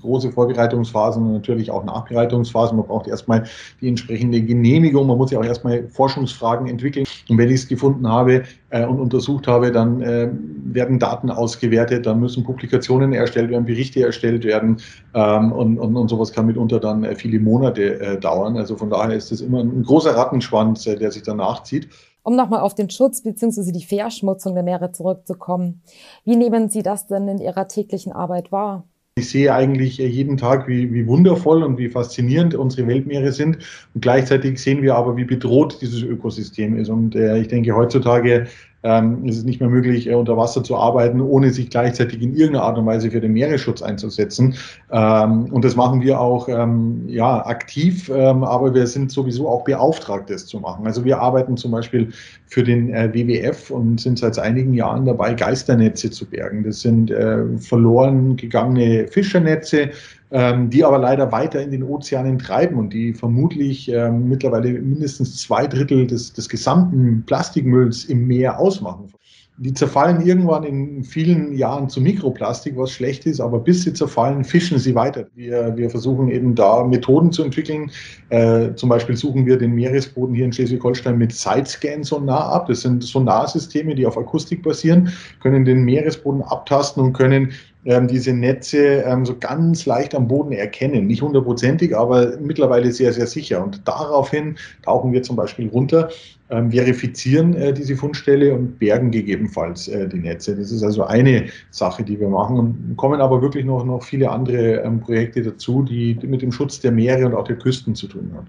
Große 0.00 0.32
Vorbereitungsphasen 0.32 1.24
und 1.24 1.32
natürlich 1.32 1.70
auch 1.70 1.84
Nachbereitungsphasen. 1.84 2.76
Man 2.76 2.86
braucht 2.86 3.06
erstmal 3.06 3.44
die 3.80 3.88
entsprechende 3.88 4.42
Genehmigung. 4.42 5.06
Man 5.06 5.18
muss 5.18 5.30
ja 5.30 5.38
auch 5.38 5.44
erstmal 5.44 5.88
Forschungsfragen 5.88 6.66
entwickeln. 6.66 7.06
Und 7.28 7.38
wenn 7.38 7.48
ich 7.48 7.62
es 7.62 7.68
gefunden 7.68 8.08
habe 8.08 8.42
äh, 8.70 8.84
und 8.84 8.98
untersucht 8.98 9.46
habe, 9.46 9.70
dann 9.70 10.02
äh, 10.02 10.30
werden 10.64 10.98
Daten 10.98 11.30
ausgewertet, 11.30 12.06
dann 12.06 12.18
müssen 12.18 12.42
Publikationen 12.42 13.12
erstellt 13.12 13.50
werden, 13.50 13.64
Berichte 13.64 14.04
erstellt 14.04 14.44
werden. 14.44 14.78
Ähm, 15.14 15.52
und, 15.52 15.78
und, 15.78 15.96
und 15.96 16.08
sowas 16.08 16.32
kann 16.32 16.46
mitunter 16.46 16.80
dann 16.80 17.04
äh, 17.04 17.14
viele 17.14 17.38
Monate 17.38 18.00
äh, 18.00 18.18
dauern. 18.18 18.56
Also 18.56 18.76
von 18.76 18.90
daher 18.90 19.14
ist 19.14 19.30
das 19.30 19.40
immer 19.40 19.60
ein 19.60 19.84
großer 19.84 20.16
Rattenschwanz, 20.16 20.86
äh, 20.86 20.96
der 20.96 21.12
sich 21.12 21.22
danach 21.22 21.62
zieht. 21.62 21.88
Um 22.24 22.36
nochmal 22.36 22.60
auf 22.60 22.74
den 22.74 22.90
Schutz 22.90 23.22
bzw. 23.22 23.72
die 23.72 23.84
Verschmutzung 23.84 24.54
der 24.54 24.62
Meere 24.62 24.92
zurückzukommen. 24.92 25.82
Wie 26.24 26.36
nehmen 26.36 26.68
Sie 26.68 26.82
das 26.82 27.06
denn 27.06 27.26
in 27.28 27.38
Ihrer 27.38 27.66
täglichen 27.68 28.12
Arbeit 28.12 28.52
wahr? 28.52 28.84
Ich 29.14 29.28
sehe 29.28 29.54
eigentlich 29.54 29.98
jeden 29.98 30.38
Tag, 30.38 30.66
wie, 30.68 30.92
wie 30.94 31.06
wundervoll 31.06 31.62
und 31.62 31.76
wie 31.76 31.90
faszinierend 31.90 32.54
unsere 32.54 32.88
Weltmeere 32.88 33.30
sind. 33.30 33.58
Und 33.92 34.00
gleichzeitig 34.00 34.58
sehen 34.58 34.80
wir 34.80 34.94
aber, 34.94 35.18
wie 35.18 35.24
bedroht 35.24 35.82
dieses 35.82 36.02
Ökosystem 36.02 36.78
ist. 36.78 36.88
Und 36.88 37.14
äh, 37.14 37.38
ich 37.38 37.48
denke, 37.48 37.76
heutzutage 37.76 38.46
ähm, 38.82 39.24
ist 39.24 39.38
es 39.38 39.44
nicht 39.44 39.60
mehr 39.60 39.68
möglich, 39.68 40.08
äh, 40.08 40.14
unter 40.14 40.36
Wasser 40.36 40.64
zu 40.64 40.76
arbeiten, 40.76 41.20
ohne 41.20 41.50
sich 41.50 41.70
gleichzeitig 41.70 42.20
in 42.22 42.34
irgendeiner 42.34 42.64
Art 42.64 42.78
und 42.78 42.86
Weise 42.86 43.10
für 43.10 43.20
den 43.20 43.32
Meeresschutz 43.32 43.82
einzusetzen. 43.82 44.54
Ähm, 44.90 45.44
und 45.52 45.64
das 45.64 45.76
machen 45.76 46.00
wir 46.02 46.20
auch 46.20 46.48
ähm, 46.48 47.04
ja, 47.08 47.46
aktiv, 47.46 48.10
ähm, 48.14 48.44
aber 48.44 48.74
wir 48.74 48.86
sind 48.86 49.10
sowieso 49.12 49.48
auch 49.48 49.64
beauftragt, 49.64 50.30
das 50.30 50.46
zu 50.46 50.58
machen. 50.60 50.86
Also 50.86 51.04
wir 51.04 51.20
arbeiten 51.20 51.56
zum 51.56 51.70
Beispiel 51.70 52.08
für 52.46 52.62
den 52.62 52.92
äh, 52.92 53.12
WWF 53.12 53.70
und 53.70 54.00
sind 54.00 54.18
seit 54.18 54.38
einigen 54.38 54.74
Jahren 54.74 55.04
dabei, 55.04 55.34
Geisternetze 55.34 56.10
zu 56.10 56.26
bergen. 56.26 56.64
Das 56.64 56.80
sind 56.80 57.10
äh, 57.10 57.44
verloren 57.58 58.36
gegangene 58.36 59.06
Fischernetze, 59.08 59.90
die 60.32 60.82
aber 60.82 60.98
leider 60.98 61.30
weiter 61.30 61.60
in 61.60 61.70
den 61.70 61.82
Ozeanen 61.82 62.38
treiben 62.38 62.78
und 62.78 62.94
die 62.94 63.12
vermutlich 63.12 63.90
ähm, 63.90 64.28
mittlerweile 64.28 64.72
mindestens 64.72 65.36
zwei 65.42 65.66
Drittel 65.66 66.06
des, 66.06 66.32
des 66.32 66.48
gesamten 66.48 67.24
Plastikmülls 67.26 68.06
im 68.06 68.26
Meer 68.26 68.58
ausmachen. 68.58 69.12
Die 69.58 69.74
zerfallen 69.74 70.26
irgendwann 70.26 70.64
in 70.64 71.04
vielen 71.04 71.52
Jahren 71.52 71.88
zu 71.88 72.00
Mikroplastik, 72.00 72.76
was 72.76 72.90
schlecht 72.90 73.26
ist, 73.26 73.38
aber 73.38 73.58
bis 73.58 73.82
sie 73.82 73.92
zerfallen, 73.92 74.44
fischen 74.44 74.78
sie 74.78 74.94
weiter. 74.94 75.26
Wir, 75.34 75.76
wir 75.76 75.90
versuchen 75.90 76.28
eben 76.28 76.54
da 76.54 76.82
Methoden 76.82 77.30
zu 77.30 77.44
entwickeln. 77.44 77.90
Äh, 78.30 78.74
zum 78.74 78.88
Beispiel 78.88 79.16
suchen 79.16 79.44
wir 79.44 79.58
den 79.58 79.74
Meeresboden 79.74 80.34
hier 80.34 80.46
in 80.46 80.52
Schleswig-Holstein 80.54 81.18
mit 81.18 81.32
Sidescan-Sonar 81.32 82.50
ab. 82.50 82.66
Das 82.68 82.80
sind 82.80 83.04
Sonarsysteme, 83.04 83.94
die 83.94 84.06
auf 84.06 84.16
Akustik 84.16 84.62
basieren, 84.62 85.12
können 85.40 85.66
den 85.66 85.84
Meeresboden 85.84 86.42
abtasten 86.42 87.02
und 87.02 87.12
können 87.12 87.52
ähm, 87.84 88.06
diese 88.06 88.32
Netze 88.32 89.02
ähm, 89.02 89.26
so 89.26 89.36
ganz 89.38 89.86
leicht 89.86 90.14
am 90.14 90.28
Boden 90.28 90.52
erkennen. 90.52 91.06
Nicht 91.06 91.22
hundertprozentig, 91.22 91.96
aber 91.96 92.36
mittlerweile 92.38 92.92
sehr, 92.92 93.12
sehr 93.12 93.26
sicher. 93.26 93.62
Und 93.62 93.86
daraufhin 93.86 94.56
tauchen 94.82 95.12
wir 95.12 95.22
zum 95.22 95.36
Beispiel 95.36 95.68
runter, 95.68 96.08
ähm, 96.50 96.70
verifizieren 96.70 97.54
äh, 97.54 97.72
diese 97.72 97.96
Fundstelle 97.96 98.54
und 98.54 98.78
bergen 98.78 99.10
gegebenenfalls 99.10 99.88
äh, 99.88 100.08
die 100.08 100.20
Netze. 100.20 100.54
Das 100.54 100.70
ist 100.70 100.82
also 100.82 101.04
eine 101.04 101.46
Sache, 101.70 102.04
die 102.04 102.20
wir 102.20 102.28
machen. 102.28 102.58
Und 102.58 102.96
kommen 102.96 103.20
aber 103.20 103.42
wirklich 103.42 103.64
noch, 103.64 103.84
noch 103.84 104.02
viele 104.02 104.30
andere 104.30 104.82
ähm, 104.82 105.00
Projekte 105.00 105.42
dazu, 105.42 105.82
die 105.82 106.18
mit 106.22 106.42
dem 106.42 106.52
Schutz 106.52 106.78
der 106.80 106.92
Meere 106.92 107.26
und 107.26 107.34
auch 107.34 107.46
der 107.46 107.56
Küsten 107.56 107.94
zu 107.94 108.06
tun 108.06 108.30
haben. 108.34 108.46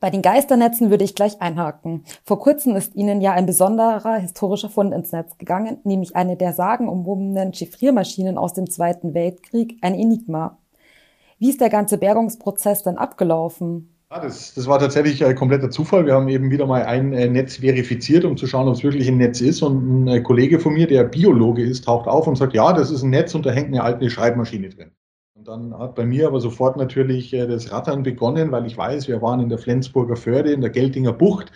Bei 0.00 0.10
den 0.10 0.22
Geisternetzen 0.22 0.90
würde 0.90 1.04
ich 1.04 1.14
gleich 1.14 1.40
einhaken. 1.42 2.04
Vor 2.24 2.38
kurzem 2.38 2.74
ist 2.74 2.94
Ihnen 2.94 3.20
ja 3.20 3.32
ein 3.32 3.46
besonderer 3.46 4.16
historischer 4.16 4.70
Fund 4.70 4.94
ins 4.94 5.12
Netz 5.12 5.36
gegangen, 5.36 5.78
nämlich 5.84 6.16
eine 6.16 6.36
der 6.36 6.54
sagenumwobenen 6.54 7.52
Chiffriermaschinen 7.52 8.38
aus 8.38 8.54
dem 8.54 8.70
Zweiten 8.70 9.12
Weltkrieg, 9.12 9.76
ein 9.82 9.94
Enigma. 9.94 10.58
Wie 11.38 11.50
ist 11.50 11.60
der 11.60 11.70
ganze 11.70 11.98
Bergungsprozess 11.98 12.82
dann 12.82 12.96
abgelaufen? 12.96 13.94
Ja, 14.10 14.20
das, 14.20 14.54
das 14.54 14.66
war 14.66 14.78
tatsächlich 14.78 15.24
ein 15.24 15.36
kompletter 15.36 15.70
Zufall. 15.70 16.04
Wir 16.04 16.14
haben 16.14 16.28
eben 16.28 16.50
wieder 16.50 16.66
mal 16.66 16.82
ein 16.82 17.12
äh, 17.12 17.28
Netz 17.28 17.58
verifiziert, 17.58 18.24
um 18.24 18.36
zu 18.36 18.46
schauen, 18.46 18.66
ob 18.66 18.74
es 18.74 18.82
wirklich 18.82 19.06
ein 19.06 19.18
Netz 19.18 19.40
ist. 19.40 19.62
Und 19.62 20.04
ein 20.04 20.08
äh, 20.08 20.20
Kollege 20.20 20.58
von 20.58 20.74
mir, 20.74 20.88
der 20.88 21.04
Biologe 21.04 21.62
ist, 21.62 21.84
taucht 21.84 22.08
auf 22.08 22.26
und 22.26 22.36
sagt, 22.36 22.54
ja, 22.54 22.72
das 22.72 22.90
ist 22.90 23.02
ein 23.02 23.10
Netz 23.10 23.34
und 23.34 23.46
da 23.46 23.50
hängt 23.50 23.68
eine 23.68 23.84
alte 23.84 24.10
Schreibmaschine 24.10 24.70
drin. 24.70 24.90
Und 25.40 25.48
dann 25.48 25.78
hat 25.78 25.94
bei 25.94 26.04
mir 26.04 26.26
aber 26.26 26.38
sofort 26.38 26.76
natürlich 26.76 27.32
äh, 27.32 27.46
das 27.46 27.72
Rattern 27.72 28.02
begonnen, 28.02 28.52
weil 28.52 28.66
ich 28.66 28.76
weiß, 28.76 29.08
wir 29.08 29.22
waren 29.22 29.40
in 29.40 29.48
der 29.48 29.56
Flensburger 29.56 30.14
Förde, 30.14 30.52
in 30.52 30.60
der 30.60 30.68
Geltinger 30.68 31.14
Bucht. 31.14 31.50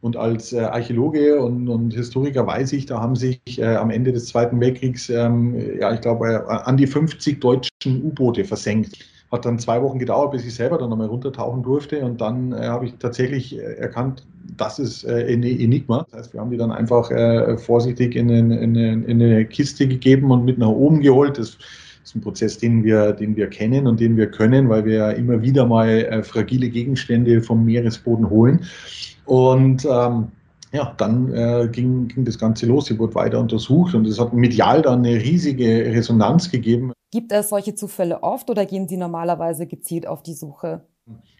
Und 0.00 0.16
als 0.16 0.54
äh, 0.54 0.60
Archäologe 0.60 1.38
und, 1.38 1.68
und, 1.68 1.92
Historiker 1.92 2.46
weiß 2.46 2.72
ich, 2.72 2.86
da 2.86 2.98
haben 2.98 3.14
sich 3.14 3.38
äh, 3.58 3.76
am 3.76 3.90
Ende 3.90 4.10
des 4.10 4.28
Zweiten 4.28 4.58
Weltkriegs, 4.58 5.10
ähm, 5.10 5.54
ja, 5.78 5.92
ich 5.92 6.00
glaube, 6.00 6.48
an 6.48 6.78
die 6.78 6.86
50 6.86 7.38
deutschen 7.38 8.02
U-Boote 8.04 8.42
versenkt. 8.46 9.04
Hat 9.30 9.44
dann 9.44 9.58
zwei 9.58 9.82
Wochen 9.82 9.98
gedauert, 9.98 10.30
bis 10.30 10.46
ich 10.46 10.54
selber 10.54 10.78
dann 10.78 10.88
nochmal 10.88 11.08
runtertauchen 11.08 11.62
durfte. 11.62 12.02
Und 12.02 12.22
dann 12.22 12.52
äh, 12.52 12.68
habe 12.68 12.86
ich 12.86 12.94
tatsächlich 12.94 13.58
erkannt, 13.58 14.26
das 14.56 14.78
ist 14.78 15.06
ein 15.06 15.42
Enigma. 15.42 16.06
Das 16.10 16.20
heißt, 16.20 16.32
wir 16.32 16.40
haben 16.40 16.50
die 16.50 16.56
dann 16.56 16.72
einfach 16.72 17.10
vorsichtig 17.58 18.16
in, 18.16 18.30
in, 18.30 18.50
in, 18.50 18.76
in, 18.76 19.20
eine 19.20 19.44
Kiste 19.44 19.86
gegeben 19.86 20.30
und 20.30 20.46
mit 20.46 20.56
nach 20.56 20.68
oben 20.68 21.02
geholt. 21.02 21.36
Das 21.36 21.58
ist 22.06 22.14
ein 22.14 22.20
Prozess, 22.20 22.56
den 22.58 22.84
wir, 22.84 23.12
den 23.12 23.34
wir 23.34 23.48
kennen 23.48 23.88
und 23.88 23.98
den 23.98 24.16
wir 24.16 24.30
können, 24.30 24.68
weil 24.68 24.84
wir 24.84 24.94
ja 24.94 25.10
immer 25.10 25.42
wieder 25.42 25.66
mal 25.66 25.88
äh, 25.88 26.22
fragile 26.22 26.68
Gegenstände 26.68 27.42
vom 27.42 27.64
Meeresboden 27.64 28.30
holen. 28.30 28.64
Und 29.24 29.84
ähm, 29.84 30.28
ja, 30.72 30.94
dann 30.98 31.32
äh, 31.32 31.68
ging, 31.70 32.06
ging 32.06 32.24
das 32.24 32.38
Ganze 32.38 32.66
los. 32.66 32.86
Sie 32.86 32.98
wurde 32.98 33.16
weiter 33.16 33.40
untersucht 33.40 33.94
und 33.94 34.06
es 34.06 34.20
hat 34.20 34.32
medial 34.32 34.82
dann 34.82 35.04
eine 35.04 35.16
riesige 35.16 35.66
Resonanz 35.86 36.48
gegeben. 36.48 36.92
Gibt 37.10 37.32
es 37.32 37.48
solche 37.48 37.74
Zufälle 37.74 38.22
oft 38.22 38.50
oder 38.50 38.66
gehen 38.66 38.86
Sie 38.86 38.96
normalerweise 38.96 39.66
gezielt 39.66 40.06
auf 40.06 40.22
die 40.22 40.34
Suche? 40.34 40.82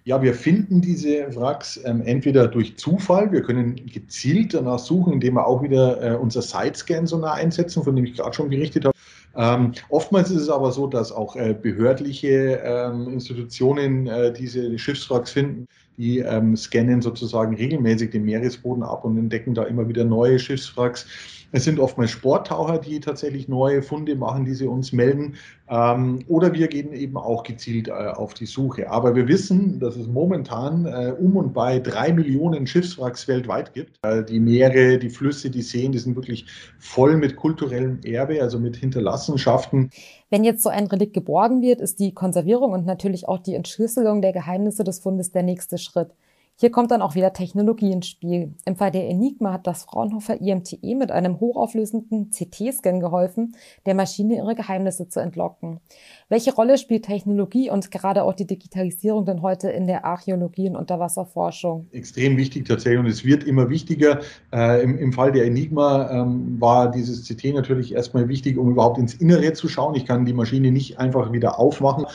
Ja, 0.02 0.22
wir 0.22 0.34
finden 0.34 0.80
diese 0.80 1.34
Wracks 1.36 1.80
ähm, 1.84 2.00
entweder 2.00 2.48
durch 2.48 2.76
Zufall, 2.76 3.30
wir 3.30 3.42
können 3.42 3.76
gezielt 3.86 4.54
danach 4.54 4.78
suchen, 4.78 5.14
indem 5.14 5.34
wir 5.34 5.46
auch 5.46 5.62
wieder 5.62 6.02
äh, 6.02 6.16
unser 6.16 6.42
Side-Scan-Sonar 6.42 7.34
einsetzen, 7.34 7.82
von 7.82 7.94
dem 7.94 8.04
ich 8.04 8.14
gerade 8.14 8.32
schon 8.32 8.48
berichtet 8.48 8.84
habe. 8.84 8.96
Ähm, 9.36 9.72
oftmals 9.90 10.30
ist 10.30 10.42
es 10.42 10.48
aber 10.48 10.72
so, 10.72 10.86
dass 10.86 11.12
auch 11.12 11.36
äh, 11.36 11.54
behördliche 11.54 12.60
ähm, 12.64 13.08
Institutionen 13.12 14.06
äh, 14.06 14.32
diese 14.32 14.78
Schiffswracks 14.78 15.30
finden. 15.30 15.68
Die 15.98 16.18
ähm, 16.18 16.56
scannen 16.56 17.00
sozusagen 17.00 17.56
regelmäßig 17.56 18.10
den 18.10 18.24
Meeresboden 18.24 18.82
ab 18.82 19.04
und 19.04 19.16
entdecken 19.16 19.54
da 19.54 19.62
immer 19.64 19.88
wieder 19.88 20.04
neue 20.04 20.38
Schiffswracks. 20.38 21.06
Es 21.52 21.64
sind 21.64 21.78
oftmals 21.78 22.10
Sporttaucher, 22.10 22.78
die 22.78 23.00
tatsächlich 23.00 23.48
neue 23.48 23.82
Funde 23.82 24.16
machen, 24.16 24.44
die 24.44 24.54
sie 24.54 24.66
uns 24.66 24.92
melden. 24.92 25.34
Ähm, 25.68 26.20
oder 26.28 26.52
wir 26.52 26.68
gehen 26.68 26.92
eben 26.92 27.16
auch 27.16 27.42
gezielt 27.42 27.88
äh, 27.88 27.92
auf 27.92 28.34
die 28.34 28.46
Suche. 28.46 28.90
Aber 28.90 29.14
wir 29.14 29.28
wissen, 29.28 29.78
dass 29.80 29.96
es 29.96 30.06
momentan 30.06 30.86
äh, 30.86 31.14
um 31.18 31.36
und 31.36 31.52
bei 31.52 31.78
drei 31.78 32.12
Millionen 32.12 32.66
Schiffswracks 32.66 33.28
weltweit 33.28 33.74
gibt. 33.74 33.98
Äh, 34.02 34.24
die 34.24 34.40
Meere, 34.40 34.98
die 34.98 35.10
Flüsse, 35.10 35.50
die 35.50 35.62
Seen, 35.62 35.92
die 35.92 35.98
sind 35.98 36.16
wirklich 36.16 36.46
voll 36.78 37.16
mit 37.16 37.36
kulturellem 37.36 38.00
Erbe, 38.04 38.42
also 38.42 38.58
mit 38.58 38.76
Hinterlassenschaften. 38.76 39.90
Wenn 40.30 40.44
jetzt 40.44 40.62
so 40.62 40.68
ein 40.68 40.86
Relikt 40.86 41.14
geborgen 41.14 41.62
wird, 41.62 41.80
ist 41.80 42.00
die 42.00 42.12
Konservierung 42.12 42.72
und 42.72 42.86
natürlich 42.86 43.28
auch 43.28 43.38
die 43.38 43.54
Entschlüsselung 43.54 44.22
der 44.22 44.32
Geheimnisse 44.32 44.84
des 44.84 45.00
Fundes 45.00 45.30
der 45.30 45.42
nächste 45.42 45.78
Schritt. 45.78 46.10
Hier 46.58 46.70
kommt 46.70 46.90
dann 46.90 47.02
auch 47.02 47.14
wieder 47.14 47.34
Technologie 47.34 47.92
ins 47.92 48.08
Spiel. 48.08 48.54
Im 48.64 48.76
Fall 48.76 48.90
der 48.90 49.10
Enigma 49.10 49.52
hat 49.52 49.66
das 49.66 49.84
Fraunhofer 49.84 50.40
IMTE 50.40 50.94
mit 50.94 51.10
einem 51.10 51.38
hochauflösenden 51.38 52.30
CT-Scan 52.30 52.98
geholfen, 52.98 53.54
der 53.84 53.94
Maschine 53.94 54.36
ihre 54.36 54.54
Geheimnisse 54.54 55.06
zu 55.06 55.20
entlocken. 55.20 55.80
Welche 56.30 56.54
Rolle 56.54 56.78
spielt 56.78 57.04
Technologie 57.04 57.68
und 57.68 57.90
gerade 57.90 58.22
auch 58.22 58.32
die 58.32 58.46
Digitalisierung 58.46 59.26
denn 59.26 59.42
heute 59.42 59.68
in 59.68 59.86
der 59.86 60.06
Archäologie 60.06 60.70
und 60.70 60.76
Unterwasserforschung? 60.76 61.88
Extrem 61.92 62.38
wichtig 62.38 62.66
tatsächlich 62.66 63.00
und 63.00 63.06
es 63.06 63.22
wird 63.22 63.44
immer 63.44 63.68
wichtiger. 63.68 64.20
Äh, 64.50 64.82
im, 64.82 64.96
im, 64.96 65.12
Fall 65.12 65.32
der 65.32 65.44
Enigma 65.44 66.10
ähm, 66.10 66.58
war 66.58 66.90
dieses 66.90 67.28
CT 67.28 67.52
natürlich 67.52 67.92
erstmal 67.92 68.28
wichtig, 68.28 68.56
um 68.56 68.70
überhaupt 68.70 68.96
ins 68.96 69.12
Innere 69.12 69.52
zu 69.52 69.68
schauen. 69.68 69.94
Ich 69.94 70.06
kann 70.06 70.24
die 70.24 70.32
Maschine 70.32 70.72
nicht 70.72 70.98
einfach 70.98 71.32
wieder 71.32 71.58
aufmachen. 71.58 72.06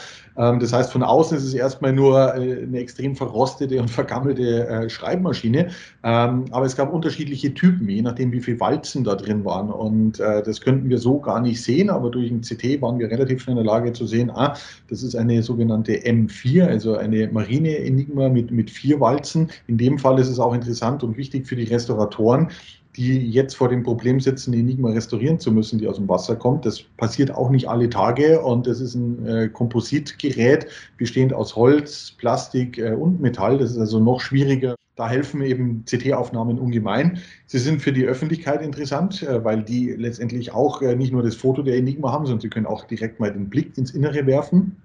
Ähm, 0.41 0.59
das 0.59 0.73
heißt, 0.73 0.91
von 0.91 1.03
außen 1.03 1.37
ist 1.37 1.43
es 1.43 1.53
erstmal 1.53 1.93
nur 1.93 2.19
äh, 2.35 2.63
eine 2.63 2.79
extrem 2.79 3.15
verrostete 3.15 3.79
und 3.79 3.89
vergammelte 3.89 4.67
äh, 4.67 4.89
Schreibmaschine. 4.89 5.69
Ähm, 6.03 6.45
aber 6.51 6.65
es 6.65 6.75
gab 6.75 6.91
unterschiedliche 6.91 7.53
Typen, 7.53 7.87
je 7.87 8.01
nachdem, 8.01 8.31
wie 8.31 8.41
viele 8.41 8.59
Walzen 8.59 9.03
da 9.03 9.15
drin 9.15 9.45
waren. 9.45 9.69
Und 9.69 10.19
äh, 10.19 10.41
das 10.41 10.59
könnten 10.59 10.89
wir 10.89 10.97
so 10.97 11.19
gar 11.19 11.41
nicht 11.41 11.61
sehen, 11.61 11.91
aber 11.91 12.09
durch 12.09 12.31
ein 12.31 12.41
CT 12.41 12.81
waren 12.81 12.97
wir 12.97 13.09
relativ 13.11 13.43
schnell 13.43 13.57
in 13.57 13.63
der 13.63 13.71
Lage 13.71 13.93
zu 13.93 14.07
sehen, 14.07 14.31
ah, 14.31 14.55
das 14.89 15.03
ist 15.03 15.15
eine 15.15 15.43
sogenannte 15.43 15.93
M4, 15.93 16.65
also 16.65 16.95
eine 16.95 17.27
Marine-Enigma 17.27 18.29
mit, 18.29 18.49
mit 18.49 18.71
vier 18.71 18.99
Walzen. 18.99 19.51
In 19.67 19.77
dem 19.77 19.99
Fall 19.99 20.19
ist 20.19 20.29
es 20.29 20.39
auch 20.39 20.53
interessant 20.53 21.03
und 21.03 21.17
wichtig 21.17 21.45
für 21.45 21.55
die 21.55 21.65
Restauratoren, 21.65 22.49
die 22.95 23.29
jetzt 23.29 23.55
vor 23.55 23.69
dem 23.69 23.83
Problem 23.83 24.19
sitzen, 24.19 24.53
Enigma 24.53 24.89
restaurieren 24.89 25.39
zu 25.39 25.51
müssen, 25.51 25.79
die 25.79 25.87
aus 25.87 25.95
dem 25.95 26.09
Wasser 26.09 26.35
kommt. 26.35 26.65
Das 26.65 26.81
passiert 26.97 27.31
auch 27.31 27.49
nicht 27.49 27.69
alle 27.69 27.89
Tage 27.89 28.41
und 28.41 28.67
das 28.67 28.81
ist 28.81 28.95
ein 28.95 29.25
äh, 29.25 29.49
Kompositgerät, 29.49 30.67
bestehend 30.97 31.33
aus 31.33 31.55
Holz, 31.55 32.13
Plastik 32.17 32.77
äh, 32.77 32.91
und 32.93 33.21
Metall. 33.21 33.57
Das 33.57 33.71
ist 33.71 33.77
also 33.77 33.99
noch 33.99 34.19
schwieriger. 34.19 34.75
Da 34.95 35.07
helfen 35.07 35.41
eben 35.41 35.85
CT-Aufnahmen 35.85 36.59
ungemein. 36.59 37.19
Sie 37.47 37.59
sind 37.59 37.81
für 37.81 37.93
die 37.93 38.05
Öffentlichkeit 38.05 38.61
interessant, 38.61 39.23
äh, 39.23 39.43
weil 39.43 39.63
die 39.63 39.91
letztendlich 39.91 40.51
auch 40.51 40.81
äh, 40.81 40.95
nicht 40.95 41.13
nur 41.13 41.23
das 41.23 41.35
Foto 41.35 41.63
der 41.63 41.77
Enigma 41.77 42.11
haben, 42.11 42.25
sondern 42.25 42.41
sie 42.41 42.49
können 42.49 42.65
auch 42.65 42.83
direkt 42.85 43.19
mal 43.19 43.31
den 43.31 43.49
Blick 43.49 43.77
ins 43.77 43.91
Innere 43.91 44.25
werfen. 44.25 44.75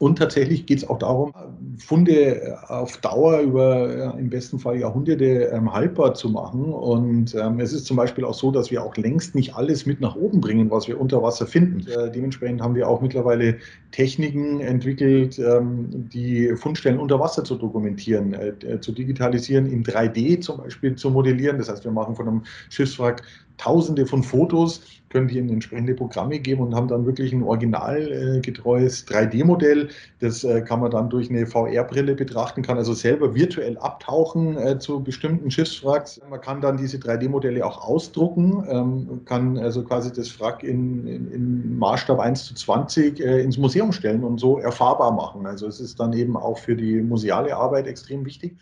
Und 0.00 0.16
tatsächlich 0.16 0.64
geht 0.64 0.78
es 0.78 0.88
auch 0.88 0.98
darum, 0.98 1.34
Funde 1.76 2.58
auf 2.68 2.96
Dauer 2.96 3.40
über 3.40 4.14
im 4.18 4.30
besten 4.30 4.58
Fall 4.58 4.78
Jahrhunderte 4.78 5.50
ähm, 5.52 5.70
haltbar 5.70 6.14
zu 6.14 6.30
machen. 6.30 6.72
Und 6.72 7.34
ähm, 7.34 7.60
es 7.60 7.74
ist 7.74 7.84
zum 7.84 7.98
Beispiel 7.98 8.24
auch 8.24 8.32
so, 8.32 8.50
dass 8.50 8.70
wir 8.70 8.82
auch 8.82 8.96
längst 8.96 9.34
nicht 9.34 9.56
alles 9.56 9.84
mit 9.84 10.00
nach 10.00 10.16
oben 10.16 10.40
bringen, 10.40 10.70
was 10.70 10.88
wir 10.88 10.98
unter 10.98 11.22
Wasser 11.22 11.46
finden. 11.46 11.86
Äh, 11.86 12.10
dementsprechend 12.10 12.62
haben 12.62 12.74
wir 12.74 12.88
auch 12.88 13.02
mittlerweile 13.02 13.58
Techniken 13.90 14.60
entwickelt, 14.60 15.38
ähm, 15.38 16.08
die 16.08 16.56
Fundstellen 16.56 16.98
unter 16.98 17.20
Wasser 17.20 17.44
zu 17.44 17.56
dokumentieren, 17.56 18.32
äh, 18.32 18.54
äh 18.62 18.80
zu 18.80 18.92
digitalisieren, 18.92 19.66
in 19.66 19.84
3D 19.84 20.40
zum 20.40 20.62
Beispiel 20.62 20.94
zu 20.94 21.10
modellieren. 21.10 21.58
Das 21.58 21.68
heißt, 21.68 21.84
wir 21.84 21.92
machen 21.92 22.16
von 22.16 22.26
einem 22.26 22.42
Schiffswrack 22.70 23.22
tausende 23.60 24.06
von 24.06 24.22
Fotos, 24.22 24.80
können 25.10 25.28
die 25.28 25.38
in 25.38 25.50
entsprechende 25.50 25.94
Programme 25.94 26.38
geben 26.38 26.62
und 26.62 26.74
haben 26.74 26.88
dann 26.88 27.04
wirklich 27.04 27.32
ein 27.32 27.42
originalgetreues 27.42 29.02
äh, 29.02 29.14
3D-Modell. 29.14 29.88
Das 30.20 30.44
äh, 30.44 30.62
kann 30.62 30.80
man 30.80 30.92
dann 30.92 31.10
durch 31.10 31.28
eine 31.28 31.46
VR-Brille 31.46 32.14
betrachten, 32.14 32.62
kann 32.62 32.78
also 32.78 32.94
selber 32.94 33.34
virtuell 33.34 33.76
abtauchen 33.78 34.56
äh, 34.56 34.78
zu 34.78 35.02
bestimmten 35.02 35.50
Schiffswracks. 35.50 36.20
Man 36.30 36.40
kann 36.40 36.60
dann 36.60 36.76
diese 36.76 36.96
3D-Modelle 36.98 37.66
auch 37.66 37.82
ausdrucken, 37.86 38.64
ähm, 38.68 39.20
kann 39.24 39.58
also 39.58 39.82
quasi 39.82 40.12
das 40.12 40.38
Wrack 40.40 40.62
in, 40.62 41.06
in, 41.06 41.32
in 41.32 41.78
Maßstab 41.78 42.20
1 42.20 42.44
zu 42.44 42.54
20 42.54 43.20
äh, 43.20 43.40
ins 43.40 43.58
Museum 43.58 43.90
stellen 43.92 44.22
und 44.22 44.38
so 44.38 44.58
erfahrbar 44.58 45.10
machen. 45.10 45.44
Also 45.44 45.66
es 45.66 45.80
ist 45.80 45.98
dann 45.98 46.12
eben 46.12 46.36
auch 46.36 46.58
für 46.58 46.76
die 46.76 47.00
museale 47.00 47.56
Arbeit 47.56 47.88
extrem 47.88 48.24
wichtig. 48.24 48.56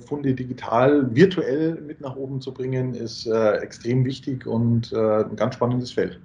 Funde 0.00 0.34
digital, 0.34 1.14
virtuell 1.14 1.80
mit 1.86 2.00
nach 2.00 2.16
oben 2.16 2.40
zu 2.40 2.52
bringen, 2.52 2.94
ist 2.94 3.26
extrem 3.26 4.04
wichtig 4.04 4.35
wichtig 4.36 4.46
und 4.46 4.92
äh, 4.92 5.24
ein 5.24 5.36
ganz 5.36 5.54
spannendes 5.54 5.92
Feld. 5.92 6.20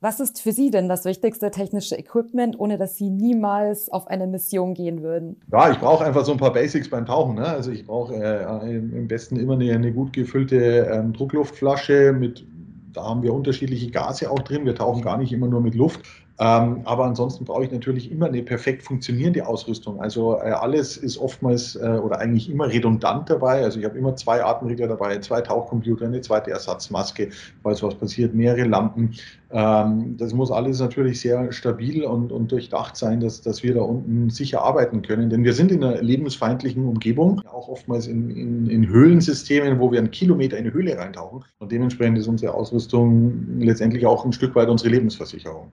Was 0.00 0.20
ist 0.20 0.42
für 0.42 0.52
Sie 0.52 0.70
denn 0.70 0.88
das 0.88 1.06
wichtigste 1.06 1.50
technische 1.50 1.96
Equipment, 1.96 2.58
ohne 2.60 2.76
dass 2.76 2.96
Sie 2.96 3.08
niemals 3.08 3.88
auf 3.88 4.06
eine 4.06 4.26
Mission 4.26 4.74
gehen 4.74 5.02
würden? 5.02 5.40
Ja, 5.50 5.70
ich 5.70 5.78
brauche 5.78 6.04
einfach 6.04 6.26
so 6.26 6.32
ein 6.32 6.38
paar 6.38 6.52
Basics 6.52 6.90
beim 6.90 7.06
Tauchen. 7.06 7.36
Ne? 7.36 7.46
Also 7.46 7.70
ich 7.70 7.86
brauche 7.86 8.14
äh, 8.14 8.76
im 8.76 9.08
besten 9.08 9.36
immer 9.36 9.54
eine, 9.54 9.72
eine 9.72 9.92
gut 9.92 10.12
gefüllte 10.12 10.90
ähm, 10.92 11.14
Druckluftflasche 11.14 12.12
mit, 12.12 12.46
da 12.92 13.04
haben 13.04 13.22
wir 13.22 13.32
unterschiedliche 13.32 13.90
Gase 13.90 14.30
auch 14.30 14.40
drin. 14.40 14.66
Wir 14.66 14.74
tauchen 14.74 15.00
gar 15.00 15.16
nicht 15.16 15.32
immer 15.32 15.48
nur 15.48 15.62
mit 15.62 15.74
Luft. 15.74 16.02
Ähm, 16.40 16.80
aber 16.84 17.04
ansonsten 17.04 17.44
brauche 17.44 17.64
ich 17.64 17.70
natürlich 17.70 18.10
immer 18.10 18.26
eine 18.26 18.42
perfekt 18.42 18.82
funktionierende 18.82 19.46
Ausrüstung. 19.46 20.00
Also 20.00 20.36
äh, 20.38 20.50
alles 20.50 20.96
ist 20.96 21.16
oftmals 21.16 21.76
äh, 21.76 22.00
oder 22.02 22.18
eigentlich 22.18 22.50
immer 22.50 22.68
redundant 22.68 23.30
dabei. 23.30 23.62
Also 23.62 23.78
ich 23.78 23.84
habe 23.84 23.96
immer 23.96 24.16
zwei 24.16 24.44
Atemregler 24.44 24.88
dabei, 24.88 25.18
zwei 25.18 25.40
Tauchcomputer, 25.42 26.06
eine 26.06 26.22
zweite 26.22 26.50
Ersatzmaske, 26.50 27.30
falls 27.62 27.84
was 27.84 27.94
passiert, 27.94 28.34
mehrere 28.34 28.64
Lampen. 28.64 29.14
Ähm, 29.52 30.16
das 30.16 30.34
muss 30.34 30.50
alles 30.50 30.80
natürlich 30.80 31.20
sehr 31.20 31.52
stabil 31.52 32.02
und, 32.02 32.32
und 32.32 32.50
durchdacht 32.50 32.96
sein, 32.96 33.20
dass, 33.20 33.40
dass 33.40 33.62
wir 33.62 33.74
da 33.74 33.82
unten 33.82 34.28
sicher 34.28 34.62
arbeiten 34.62 35.02
können. 35.02 35.30
Denn 35.30 35.44
wir 35.44 35.52
sind 35.52 35.70
in 35.70 35.84
einer 35.84 36.02
lebensfeindlichen 36.02 36.84
Umgebung, 36.84 37.42
auch 37.46 37.68
oftmals 37.68 38.08
in, 38.08 38.30
in, 38.30 38.66
in 38.66 38.88
Höhlensystemen, 38.88 39.78
wo 39.78 39.92
wir 39.92 40.00
einen 40.00 40.10
Kilometer 40.10 40.56
in 40.56 40.64
eine 40.64 40.74
Höhle 40.74 40.98
reintauchen. 40.98 41.44
Und 41.60 41.70
dementsprechend 41.70 42.18
ist 42.18 42.26
unsere 42.26 42.54
Ausrüstung 42.54 43.60
letztendlich 43.60 44.04
auch 44.04 44.24
ein 44.24 44.32
Stück 44.32 44.56
weit 44.56 44.68
unsere 44.68 44.90
Lebensversicherung. 44.90 45.70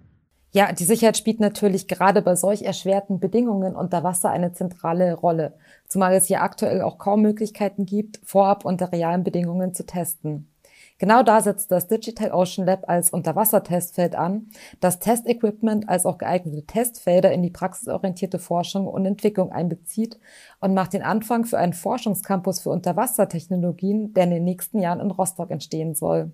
Ja, 0.53 0.73
die 0.73 0.83
Sicherheit 0.83 1.17
spielt 1.17 1.39
natürlich 1.39 1.87
gerade 1.87 2.21
bei 2.21 2.35
solch 2.35 2.63
erschwerten 2.63 3.21
Bedingungen 3.21 3.73
unter 3.73 4.03
Wasser 4.03 4.29
eine 4.29 4.51
zentrale 4.51 5.13
Rolle, 5.13 5.53
zumal 5.87 6.13
es 6.13 6.25
hier 6.25 6.41
aktuell 6.41 6.81
auch 6.81 6.97
kaum 6.97 7.21
Möglichkeiten 7.21 7.85
gibt, 7.85 8.19
vorab 8.25 8.65
unter 8.65 8.91
realen 8.91 9.23
Bedingungen 9.23 9.73
zu 9.73 9.85
testen. 9.85 10.49
Genau 10.97 11.23
da 11.23 11.41
setzt 11.41 11.71
das 11.71 11.87
Digital 11.87 12.31
Ocean 12.31 12.67
Lab 12.67 12.87
als 12.87 13.11
Unterwassertestfeld 13.11 14.13
an, 14.13 14.51
das 14.81 14.99
Testequipment 14.99 15.89
als 15.89 16.05
auch 16.05 16.17
geeignete 16.17 16.67
Testfelder 16.67 17.31
in 17.31 17.41
die 17.41 17.49
praxisorientierte 17.49 18.37
Forschung 18.37 18.87
und 18.87 19.05
Entwicklung 19.05 19.51
einbezieht 19.51 20.19
und 20.59 20.73
macht 20.73 20.93
den 20.93 21.01
Anfang 21.01 21.45
für 21.45 21.57
einen 21.57 21.73
Forschungscampus 21.73 22.59
für 22.59 22.69
Unterwassertechnologien, 22.69 24.13
der 24.13 24.25
in 24.25 24.31
den 24.31 24.43
nächsten 24.43 24.79
Jahren 24.79 24.99
in 24.99 25.11
Rostock 25.11 25.49
entstehen 25.49 25.95
soll. 25.95 26.33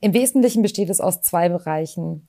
Im 0.00 0.12
Wesentlichen 0.12 0.62
besteht 0.62 0.90
es 0.90 1.00
aus 1.00 1.22
zwei 1.22 1.48
Bereichen 1.48 2.27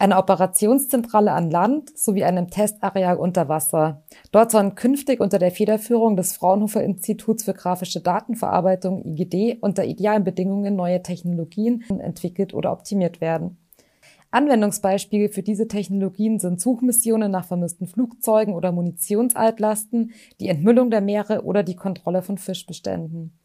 einer 0.00 0.18
Operationszentrale 0.18 1.32
an 1.32 1.50
Land 1.50 1.96
sowie 1.96 2.24
einem 2.24 2.48
Testareal 2.48 3.16
unter 3.16 3.48
Wasser. 3.48 4.02
Dort 4.32 4.50
sollen 4.50 4.74
künftig 4.74 5.20
unter 5.20 5.38
der 5.38 5.50
Federführung 5.50 6.16
des 6.16 6.32
Fraunhofer 6.32 6.82
Instituts 6.82 7.44
für 7.44 7.52
grafische 7.52 8.00
Datenverarbeitung 8.00 9.04
IGD 9.04 9.58
unter 9.60 9.84
idealen 9.84 10.24
Bedingungen 10.24 10.74
neue 10.74 11.02
Technologien 11.02 11.84
entwickelt 12.00 12.54
oder 12.54 12.72
optimiert 12.72 13.20
werden. 13.20 13.58
Anwendungsbeispiele 14.30 15.28
für 15.28 15.42
diese 15.42 15.68
Technologien 15.68 16.38
sind 16.38 16.60
Suchmissionen 16.60 17.30
nach 17.30 17.44
vermissten 17.44 17.86
Flugzeugen 17.86 18.54
oder 18.54 18.72
Munitionsaltlasten, 18.72 20.12
die 20.40 20.48
Entmüllung 20.48 20.90
der 20.90 21.00
Meere 21.00 21.44
oder 21.44 21.62
die 21.62 21.76
Kontrolle 21.76 22.22
von 22.22 22.38
Fischbeständen. 22.38 23.38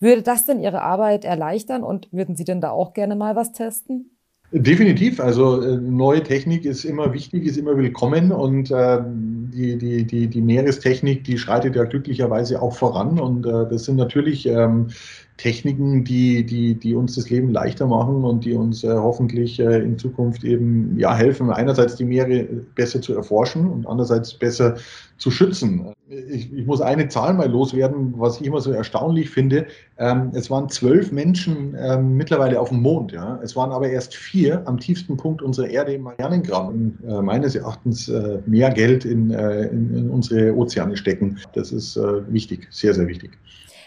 Würde 0.00 0.22
das 0.22 0.44
denn 0.44 0.60
Ihre 0.60 0.82
Arbeit 0.82 1.24
erleichtern 1.24 1.82
und 1.82 2.12
würden 2.12 2.36
Sie 2.36 2.44
denn 2.44 2.60
da 2.60 2.70
auch 2.70 2.92
gerne 2.92 3.16
mal 3.16 3.36
was 3.36 3.52
testen? 3.52 4.13
Definitiv. 4.56 5.18
Also 5.18 5.62
äh, 5.62 5.76
neue 5.78 6.22
Technik 6.22 6.64
ist 6.64 6.84
immer 6.84 7.12
wichtig, 7.12 7.44
ist 7.44 7.56
immer 7.56 7.76
willkommen 7.76 8.30
und 8.30 8.70
äh, 8.70 9.00
die, 9.04 9.76
die, 9.76 10.04
die, 10.04 10.28
die 10.28 10.40
Meerestechnik, 10.40 11.24
die 11.24 11.38
schreitet 11.38 11.74
ja 11.74 11.82
glücklicherweise 11.82 12.62
auch 12.62 12.76
voran 12.76 13.18
und 13.18 13.44
äh, 13.46 13.68
das 13.68 13.86
sind 13.86 13.96
natürlich 13.96 14.46
ähm, 14.46 14.90
Techniken, 15.36 16.04
die, 16.04 16.46
die, 16.46 16.74
die 16.74 16.94
uns 16.94 17.16
das 17.16 17.28
Leben 17.28 17.50
leichter 17.50 17.86
machen 17.88 18.24
und 18.24 18.44
die 18.44 18.54
uns 18.54 18.84
äh, 18.84 18.92
hoffentlich 18.92 19.58
äh, 19.58 19.80
in 19.80 19.98
Zukunft 19.98 20.44
eben 20.44 20.96
ja, 20.96 21.14
helfen, 21.14 21.50
einerseits 21.50 21.96
die 21.96 22.04
Meere 22.04 22.44
besser 22.74 23.00
zu 23.00 23.14
erforschen 23.14 23.68
und 23.68 23.86
andererseits 23.86 24.32
besser 24.34 24.76
zu 25.18 25.32
schützen. 25.32 25.92
Ich, 26.08 26.52
ich 26.52 26.66
muss 26.66 26.80
eine 26.80 27.08
Zahl 27.08 27.34
mal 27.34 27.50
loswerden, 27.50 28.14
was 28.16 28.40
ich 28.40 28.46
immer 28.46 28.60
so 28.60 28.70
erstaunlich 28.70 29.28
finde. 29.30 29.66
Ähm, 29.98 30.30
es 30.34 30.50
waren 30.50 30.68
zwölf 30.68 31.10
Menschen 31.10 31.76
ähm, 31.80 32.16
mittlerweile 32.16 32.60
auf 32.60 32.68
dem 32.68 32.80
Mond. 32.80 33.10
Ja? 33.10 33.40
Es 33.42 33.56
waren 33.56 33.72
aber 33.72 33.88
erst 33.88 34.14
vier 34.14 34.62
am 34.68 34.78
tiefsten 34.78 35.16
Punkt 35.16 35.42
unserer 35.42 35.68
Erde 35.68 35.94
im 35.94 36.02
Marianengraben. 36.02 36.98
Äh, 37.08 37.22
meines 37.22 37.56
Erachtens 37.56 38.08
äh, 38.08 38.38
mehr 38.46 38.70
Geld 38.70 39.04
in, 39.04 39.30
äh, 39.32 39.66
in, 39.66 39.96
in, 39.96 40.10
unsere 40.10 40.54
Ozeane 40.54 40.96
stecken. 40.96 41.38
Das 41.54 41.72
ist 41.72 41.96
äh, 41.96 42.32
wichtig, 42.32 42.68
sehr, 42.70 42.94
sehr 42.94 43.08
wichtig. 43.08 43.32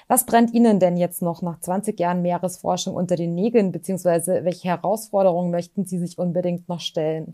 Was 0.07 0.25
brennt 0.25 0.53
Ihnen 0.53 0.79
denn 0.79 0.95
jetzt 0.95 1.21
noch 1.21 1.41
nach 1.41 1.59
20 1.59 1.99
Jahren 1.99 2.21
Meeresforschung 2.21 2.95
unter 2.95 3.17
den 3.17 3.35
Nägeln, 3.35 3.73
beziehungsweise 3.73 4.41
welche 4.43 4.69
Herausforderungen 4.69 5.51
möchten 5.51 5.85
Sie 5.85 5.99
sich 5.99 6.17
unbedingt 6.17 6.69
noch 6.69 6.79
stellen? 6.79 7.33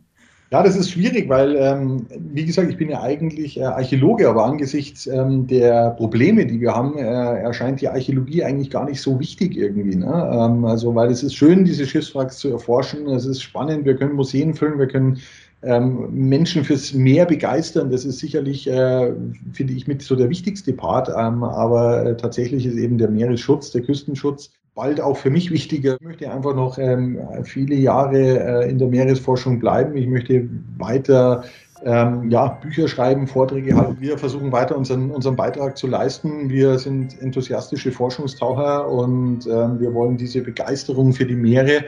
Ja, 0.54 0.62
das 0.62 0.76
ist 0.76 0.92
schwierig, 0.92 1.30
weil, 1.30 1.56
ähm, 1.56 2.06
wie 2.10 2.46
gesagt, 2.46 2.70
ich 2.70 2.78
bin 2.78 2.90
ja 2.90 3.02
eigentlich 3.02 3.60
äh, 3.60 3.64
Archäologe, 3.64 4.30
aber 4.30 4.46
angesichts 4.46 5.08
ähm, 5.08 5.48
der 5.48 5.92
Probleme, 5.92 6.46
die 6.46 6.62
wir 6.62 6.76
haben, 6.76 6.96
äh, 6.96 7.02
erscheint 7.02 7.82
die 7.82 7.90
Archäologie 7.90 8.44
eigentlich 8.44 8.70
gar 8.70 8.86
nicht 8.86 9.02
so 9.02 9.20
wichtig 9.20 9.58
irgendwie. 9.58 9.96
Ne? 9.96 10.06
Ähm, 10.06 10.64
also, 10.66 10.94
weil 10.94 11.10
es 11.10 11.24
ist 11.24 11.34
schön, 11.34 11.66
diese 11.66 11.88
Schiffswracks 11.88 12.38
zu 12.38 12.52
erforschen, 12.52 13.08
es 13.08 13.26
ist 13.26 13.42
spannend, 13.42 13.86
wir 13.86 13.96
können 13.96 14.14
Museen 14.14 14.54
füllen, 14.54 14.78
wir 14.78 14.88
können 14.88 15.18
ähm, 15.64 16.10
Menschen 16.12 16.64
fürs 16.64 16.94
Meer 16.94 17.26
begeistern. 17.26 17.90
Das 17.90 18.06
ist 18.06 18.20
sicherlich, 18.20 18.68
äh, 18.70 19.14
finde 19.54 19.74
ich, 19.74 19.88
mit 19.88 20.02
so 20.02 20.16
der 20.16 20.30
wichtigste 20.30 20.74
Part. 20.74 21.10
Ähm, 21.10 21.44
aber 21.44 22.06
äh, 22.06 22.18
tatsächlich 22.18 22.66
ist 22.66 22.76
eben 22.76 22.98
der 22.98 23.10
Meeresschutz, 23.10 23.72
der 23.72 23.82
Küstenschutz 23.82 24.52
bald 24.76 25.00
auch 25.00 25.18
für 25.18 25.30
mich 25.30 25.52
wichtiger. 25.52 25.96
Ich 25.96 26.06
möchte 26.06 26.32
einfach 26.32 26.56
noch 26.56 26.78
ähm, 26.78 27.20
viele 27.44 27.76
Jahre 27.76 28.64
äh, 28.64 28.70
in 28.70 28.80
der 28.80 28.88
Meeresforschung 28.88 29.60
bleiben. 29.60 29.96
Ich 29.96 30.08
möchte 30.08 30.50
weiter 30.78 31.44
ähm, 31.86 32.30
ja, 32.30 32.48
Bücher 32.48 32.88
schreiben, 32.88 33.28
Vorträge 33.28 33.76
halten. 33.76 33.98
Wir 34.00 34.18
versuchen 34.18 34.52
weiter 34.52 34.78
unseren, 34.78 35.12
unseren 35.12 35.36
Beitrag 35.36 35.78
zu 35.78 35.88
leisten. 35.88 36.50
Wir 36.50 36.80
sind 36.80 37.22
enthusiastische 37.22 37.92
Forschungstaucher 37.92 38.90
und 38.90 39.46
ähm, 39.48 39.80
wir 39.80 39.94
wollen 39.94 40.18
diese 40.18 40.42
Begeisterung 40.42 41.14
für 41.14 41.26
die 41.26 41.36
Meere 41.36 41.84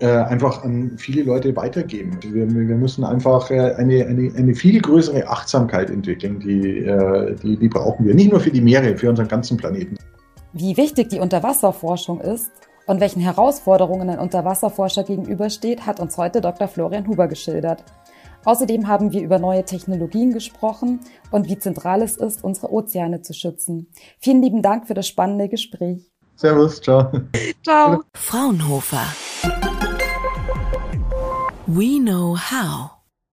äh, 0.00 0.08
einfach 0.08 0.64
an 0.64 0.92
viele 0.96 1.22
Leute 1.22 1.54
weitergeben. 1.56 2.18
Wir, 2.22 2.50
wir 2.50 2.76
müssen 2.76 3.04
einfach 3.04 3.50
äh, 3.50 3.74
eine, 3.74 4.06
eine, 4.06 4.32
eine 4.36 4.54
viel 4.54 4.80
größere 4.80 5.28
Achtsamkeit 5.28 5.90
entwickeln, 5.90 6.40
die, 6.40 6.78
äh, 6.78 7.36
die, 7.36 7.56
die 7.56 7.68
brauchen 7.68 8.06
wir. 8.06 8.14
Nicht 8.14 8.30
nur 8.30 8.40
für 8.40 8.50
die 8.50 8.60
Meere, 8.60 8.96
für 8.96 9.10
unseren 9.10 9.28
ganzen 9.28 9.56
Planeten. 9.56 9.96
Wie 10.52 10.76
wichtig 10.76 11.08
die 11.10 11.20
Unterwasserforschung 11.20 12.20
ist 12.20 12.50
und 12.86 13.00
welchen 13.00 13.20
Herausforderungen 13.20 14.10
ein 14.10 14.18
Unterwasserforscher 14.18 15.04
gegenübersteht, 15.04 15.86
hat 15.86 16.00
uns 16.00 16.16
heute 16.16 16.40
Dr. 16.40 16.68
Florian 16.68 17.06
Huber 17.06 17.28
geschildert. 17.28 17.84
Außerdem 18.44 18.88
haben 18.88 19.12
wir 19.12 19.22
über 19.22 19.38
neue 19.38 19.64
Technologien 19.64 20.32
gesprochen 20.32 21.00
und 21.30 21.48
wie 21.48 21.58
zentral 21.58 22.02
es 22.02 22.16
ist, 22.16 22.44
unsere 22.44 22.72
Ozeane 22.72 23.22
zu 23.22 23.32
schützen. 23.32 23.88
Vielen 24.18 24.42
lieben 24.42 24.62
Dank 24.62 24.86
für 24.86 24.94
das 24.94 25.08
spannende 25.08 25.48
Gespräch. 25.48 26.10
Servus, 26.36 26.80
ciao. 26.80 27.10
Ciao. 27.62 28.02
Fraunhofer. 28.12 29.06
We 31.66 31.98
know 31.98 32.34
how. 32.34 32.93